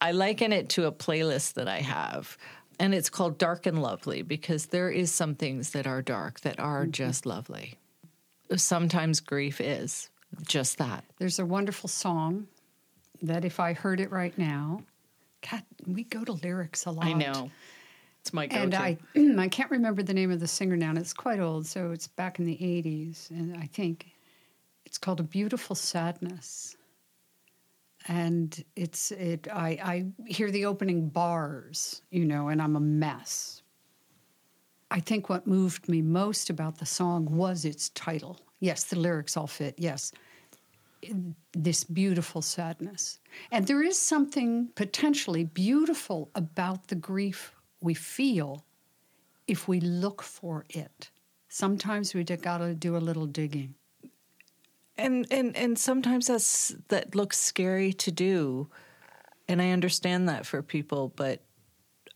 I 0.00 0.12
liken 0.12 0.52
it 0.52 0.70
to 0.70 0.86
a 0.86 0.92
playlist 0.92 1.54
that 1.54 1.68
I 1.68 1.78
have. 1.78 2.36
And 2.78 2.94
it's 2.94 3.10
called 3.10 3.38
Dark 3.38 3.66
and 3.66 3.80
Lovely 3.80 4.22
because 4.22 4.66
there 4.66 4.90
is 4.90 5.12
some 5.12 5.34
things 5.34 5.70
that 5.70 5.86
are 5.86 6.02
dark 6.02 6.40
that 6.40 6.58
are 6.58 6.82
mm-hmm. 6.82 6.90
just 6.90 7.26
lovely. 7.26 7.78
Sometimes 8.56 9.20
grief 9.20 9.60
is 9.60 10.10
just 10.46 10.78
that. 10.78 11.04
There's 11.18 11.38
a 11.38 11.46
wonderful 11.46 11.88
song 11.88 12.46
that 13.22 13.44
if 13.44 13.60
I 13.60 13.72
heard 13.72 14.00
it 14.00 14.10
right 14.10 14.36
now, 14.36 14.82
God, 15.50 15.62
we 15.86 16.04
go 16.04 16.24
to 16.24 16.32
lyrics 16.32 16.86
a 16.86 16.90
lot. 16.90 17.06
I 17.06 17.12
know. 17.12 17.50
It's 18.20 18.32
my 18.32 18.46
go-to. 18.46 18.62
And 18.62 18.74
I, 18.74 18.98
I 19.38 19.48
can't 19.48 19.70
remember 19.70 20.02
the 20.02 20.14
name 20.14 20.30
of 20.30 20.40
the 20.40 20.48
singer 20.48 20.76
now. 20.76 20.90
And 20.90 20.98
it's 20.98 21.12
quite 21.12 21.40
old, 21.40 21.66
so 21.66 21.90
it's 21.90 22.08
back 22.08 22.38
in 22.38 22.46
the 22.46 22.56
'80s, 22.56 23.30
and 23.30 23.56
I 23.56 23.66
think 23.66 24.06
it's 24.86 24.96
called 24.96 25.20
"A 25.20 25.24
Beautiful 25.24 25.76
Sadness." 25.76 26.76
And 28.06 28.62
it's 28.76 29.10
it. 29.12 29.48
I 29.52 29.68
I 29.82 30.06
hear 30.26 30.50
the 30.50 30.66
opening 30.66 31.08
bars, 31.08 32.02
you 32.10 32.24
know, 32.24 32.48
and 32.48 32.60
I'm 32.60 32.76
a 32.76 32.80
mess. 32.80 33.62
I 34.90 35.00
think 35.00 35.28
what 35.28 35.46
moved 35.46 35.88
me 35.88 36.02
most 36.02 36.50
about 36.50 36.78
the 36.78 36.86
song 36.86 37.24
was 37.24 37.64
its 37.64 37.88
title. 37.90 38.40
Yes, 38.60 38.84
the 38.84 38.98
lyrics 38.98 39.36
all 39.36 39.46
fit. 39.46 39.74
Yes, 39.78 40.12
this 41.52 41.84
beautiful 41.84 42.42
sadness. 42.42 43.18
And 43.50 43.66
there 43.66 43.82
is 43.82 43.98
something 43.98 44.68
potentially 44.74 45.44
beautiful 45.44 46.30
about 46.34 46.88
the 46.88 46.94
grief 46.94 47.54
we 47.80 47.94
feel 47.94 48.64
if 49.46 49.68
we 49.68 49.80
look 49.80 50.22
for 50.22 50.64
it. 50.70 51.10
Sometimes 51.48 52.14
we 52.14 52.24
got 52.24 52.58
to 52.58 52.74
do 52.74 52.96
a 52.96 52.98
little 52.98 53.26
digging. 53.26 53.74
And 54.96 55.26
and 55.30 55.56
and 55.56 55.78
sometimes 55.78 56.26
that's 56.26 56.74
that 56.88 57.14
looks 57.14 57.38
scary 57.38 57.92
to 57.92 58.10
do. 58.10 58.68
And 59.46 59.60
i 59.60 59.70
understand 59.70 60.28
that 60.30 60.46
for 60.46 60.62
people 60.62 61.12
but 61.16 61.42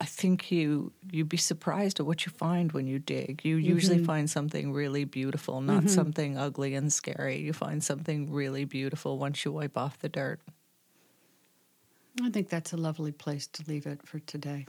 i 0.00 0.06
think 0.06 0.50
you 0.50 0.92
you'd 1.10 1.28
be 1.28 1.36
surprised 1.36 2.00
at 2.00 2.06
what 2.06 2.24
you 2.24 2.32
find 2.32 2.72
when 2.72 2.86
you 2.86 2.98
dig. 2.98 3.44
You 3.44 3.56
usually 3.56 3.96
mm-hmm. 3.96 4.06
find 4.06 4.30
something 4.30 4.72
really 4.72 5.04
beautiful 5.04 5.60
not 5.60 5.80
mm-hmm. 5.80 5.88
something 5.88 6.38
ugly 6.38 6.74
and 6.74 6.92
scary. 6.92 7.38
You 7.40 7.52
find 7.52 7.84
something 7.84 8.32
really 8.32 8.64
beautiful 8.64 9.18
once 9.18 9.44
you 9.44 9.52
wipe 9.52 9.76
off 9.76 9.98
the 9.98 10.08
dirt. 10.08 10.40
I 12.22 12.30
think 12.30 12.48
that's 12.48 12.72
a 12.72 12.76
lovely 12.76 13.12
place 13.12 13.46
to 13.48 13.64
leave 13.68 13.86
it 13.86 14.00
for 14.06 14.18
today. 14.20 14.66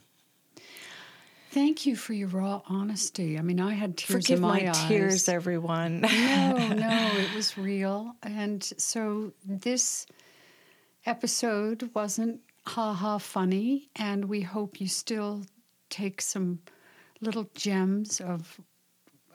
Thank 1.51 1.87
you 1.87 1.95
for 1.95 2.13
your 2.13 2.27
raw 2.27 2.61
honesty. 2.67 3.39
I 3.39 3.41
mean, 3.41 3.59
I 3.59 3.73
had 3.73 3.97
tears 3.97 4.27
forgive 4.27 4.37
in 4.37 4.41
my, 4.41 4.61
my, 4.61 4.69
eyes. 4.69 4.85
tears 4.85 5.27
everyone 5.27 6.01
no, 6.01 6.07
no, 6.75 7.11
it 7.15 7.33
was 7.33 7.57
real. 7.57 8.13
And 8.21 8.63
so 8.63 9.33
this 9.43 10.05
episode 11.07 11.89
wasn't 11.95 12.39
ha 12.67 12.93
ha 12.93 13.17
funny, 13.17 13.89
and 13.95 14.25
we 14.25 14.41
hope 14.41 14.79
you 14.79 14.87
still 14.87 15.43
take 15.89 16.21
some 16.21 16.59
little 17.19 17.49
gems 17.55 18.21
of 18.21 18.61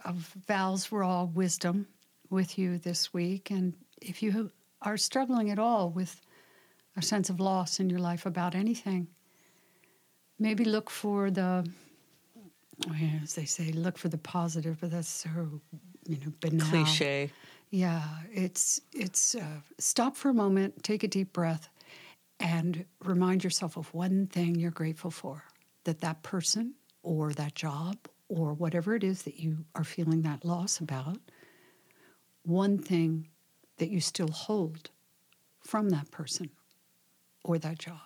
of 0.05 0.33
Val's 0.47 0.93
raw 0.93 1.25
wisdom 1.25 1.89
with 2.31 2.57
you 2.59 2.79
this 2.79 3.13
week. 3.13 3.51
And 3.51 3.75
if 4.01 4.23
you 4.23 4.53
are 4.83 4.97
struggling 4.97 5.51
at 5.51 5.59
all 5.59 5.91
with 5.91 6.21
a 6.97 7.03
sense 7.03 7.29
of 7.29 7.41
loss 7.41 7.81
in 7.81 7.91
your 7.91 7.99
life 7.99 8.25
about 8.25 8.55
anything, 8.55 9.09
maybe 10.39 10.65
look 10.65 10.91
for 10.91 11.33
the 11.33 11.69
as 13.23 13.35
they 13.35 13.45
say, 13.45 13.73
look 13.73 13.99
for 13.99 14.09
the 14.09 14.19
positive, 14.19 14.79
but 14.81 14.91
that's 14.91 15.09
so 15.09 15.61
you 16.07 16.19
know 16.19 16.33
banal. 16.41 16.71
cliche 16.71 17.31
Yeah, 17.71 18.03
it's 18.33 18.81
it's 18.93 19.35
uh, 19.35 19.61
stop 19.79 20.17
for 20.17 20.29
a 20.31 20.35
moment, 20.35 20.83
take 20.83 21.03
a 21.03 21.09
deep 21.09 21.33
breath, 21.33 21.69
and 22.41 22.85
remind 23.03 23.43
yourself 23.45 23.77
of 23.77 23.93
one 23.95 24.27
thing 24.27 24.55
you're 24.55 24.71
grateful 24.71 25.11
for. 25.11 25.45
That 25.85 26.01
that 26.01 26.23
person 26.23 26.75
or 27.03 27.33
that 27.35 27.55
job 27.55 27.97
or 28.29 28.55
whatever 28.55 28.95
it 28.95 29.05
is 29.05 29.23
that 29.23 29.39
you 29.39 29.65
are 29.75 29.85
feeling 29.85 30.23
that 30.23 30.45
loss 30.45 30.81
about, 30.81 31.19
one 32.43 32.79
thing 32.79 33.29
that 33.79 33.91
you 33.91 34.01
still 34.01 34.29
hold 34.29 34.91
from 35.61 35.91
that 35.91 36.11
person 36.11 36.51
or 37.45 37.59
that 37.59 37.79
job. 37.79 38.01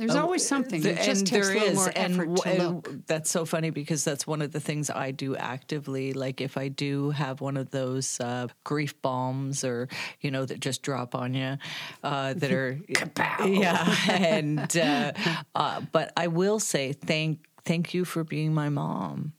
There's 0.00 0.16
always 0.16 0.46
something. 0.46 0.80
The- 0.82 0.92
It 1.00 1.04
just 1.04 1.26
takes 1.26 1.48
a 1.48 1.52
little 1.52 1.74
more 1.74 1.92
and, 1.94 2.14
effort 2.14 2.36
to 2.36 2.42
w- 2.42 2.62
look. 2.62 2.88
and 2.88 3.02
that's 3.06 3.30
so 3.30 3.44
funny 3.44 3.70
because 3.70 4.02
that's 4.02 4.26
one 4.26 4.40
of 4.42 4.50
the 4.52 4.60
things 4.60 4.88
I 4.90 5.10
do 5.10 5.36
actively. 5.36 6.12
Like 6.14 6.40
if 6.40 6.56
I 6.56 6.68
do 6.68 7.10
have 7.10 7.40
one 7.40 7.56
of 7.56 7.70
those 7.70 8.18
uh, 8.20 8.48
grief 8.64 9.00
bombs, 9.02 9.62
or 9.62 9.88
you 10.20 10.30
know, 10.30 10.44
that 10.46 10.60
just 10.60 10.82
drop 10.82 11.14
on 11.14 11.34
you, 11.34 11.58
uh, 12.02 12.32
that 12.34 12.50
are 12.50 12.78
yeah, 13.46 13.94
and 14.10 14.76
uh, 14.76 15.12
uh, 15.54 15.80
but 15.92 16.12
I 16.16 16.26
will 16.28 16.58
say 16.60 16.92
thank 16.94 17.38
thank 17.64 17.92
you 17.94 18.04
for 18.04 18.24
being 18.24 18.54
my 18.54 18.68
mom. 18.70 19.34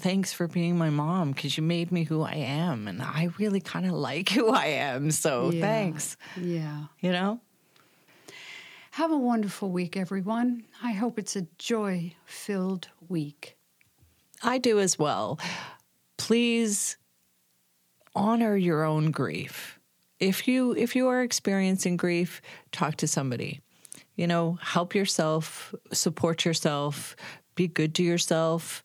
Thanks 0.00 0.32
for 0.32 0.48
being 0.48 0.76
my 0.76 0.90
mom 0.90 1.30
because 1.32 1.56
you 1.56 1.62
made 1.62 1.92
me 1.92 2.02
who 2.02 2.20
I 2.22 2.34
am, 2.34 2.88
and 2.88 3.00
I 3.00 3.30
really 3.38 3.60
kind 3.60 3.86
of 3.86 3.92
like 3.92 4.28
who 4.36 4.50
I 4.50 4.66
am. 4.66 5.10
So 5.10 5.50
Yeah. 5.50 5.60
thanks. 5.60 6.16
Yeah. 6.36 6.86
You 7.00 7.12
know. 7.12 7.40
Have 8.94 9.10
a 9.10 9.16
wonderful 9.16 9.70
week, 9.70 9.96
everyone. 9.96 10.66
I 10.80 10.92
hope 10.92 11.18
it's 11.18 11.34
a 11.34 11.48
joy 11.58 12.14
filled 12.26 12.86
week. 13.08 13.56
I 14.40 14.58
do 14.58 14.78
as 14.78 14.96
well. 14.96 15.40
Please 16.16 16.96
honor 18.14 18.56
your 18.56 18.84
own 18.84 19.10
grief. 19.10 19.80
If 20.20 20.46
you 20.46 20.76
if 20.76 20.94
you 20.94 21.08
are 21.08 21.22
experiencing 21.22 21.96
grief, 21.96 22.40
talk 22.70 22.94
to 22.98 23.08
somebody. 23.08 23.62
You 24.14 24.28
know, 24.28 24.60
help 24.62 24.94
yourself, 24.94 25.74
support 25.92 26.44
yourself, 26.44 27.16
be 27.56 27.66
good 27.66 27.96
to 27.96 28.04
yourself. 28.04 28.84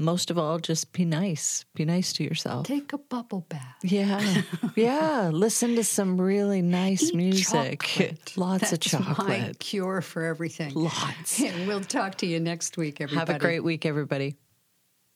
Most 0.00 0.30
of 0.30 0.38
all, 0.38 0.58
just 0.58 0.92
be 0.92 1.04
nice. 1.04 1.64
Be 1.74 1.84
nice 1.84 2.12
to 2.14 2.24
yourself. 2.24 2.66
Take 2.66 2.92
a 2.92 2.98
bubble 2.98 3.46
bath. 3.48 3.76
Yeah. 3.82 4.42
yeah. 4.76 5.30
Listen 5.32 5.76
to 5.76 5.84
some 5.84 6.20
really 6.20 6.62
nice 6.62 7.04
Eat 7.04 7.14
music. 7.14 7.82
chocolate. 7.82 8.32
Lots 8.36 8.70
That's 8.70 8.92
of 8.94 9.18
My 9.18 9.52
cure 9.58 10.00
for 10.00 10.24
everything. 10.24 10.74
Lots. 10.74 11.40
And 11.40 11.66
we'll 11.68 11.82
talk 11.82 12.16
to 12.16 12.26
you 12.26 12.40
next 12.40 12.76
week, 12.76 13.00
everybody. 13.00 13.32
Have 13.32 13.36
a 13.36 13.38
great 13.38 13.60
week, 13.60 13.84
everybody. 13.84 14.36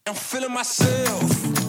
I'm 0.07 0.14
feeling 0.14 0.53
myself. 0.53 1.63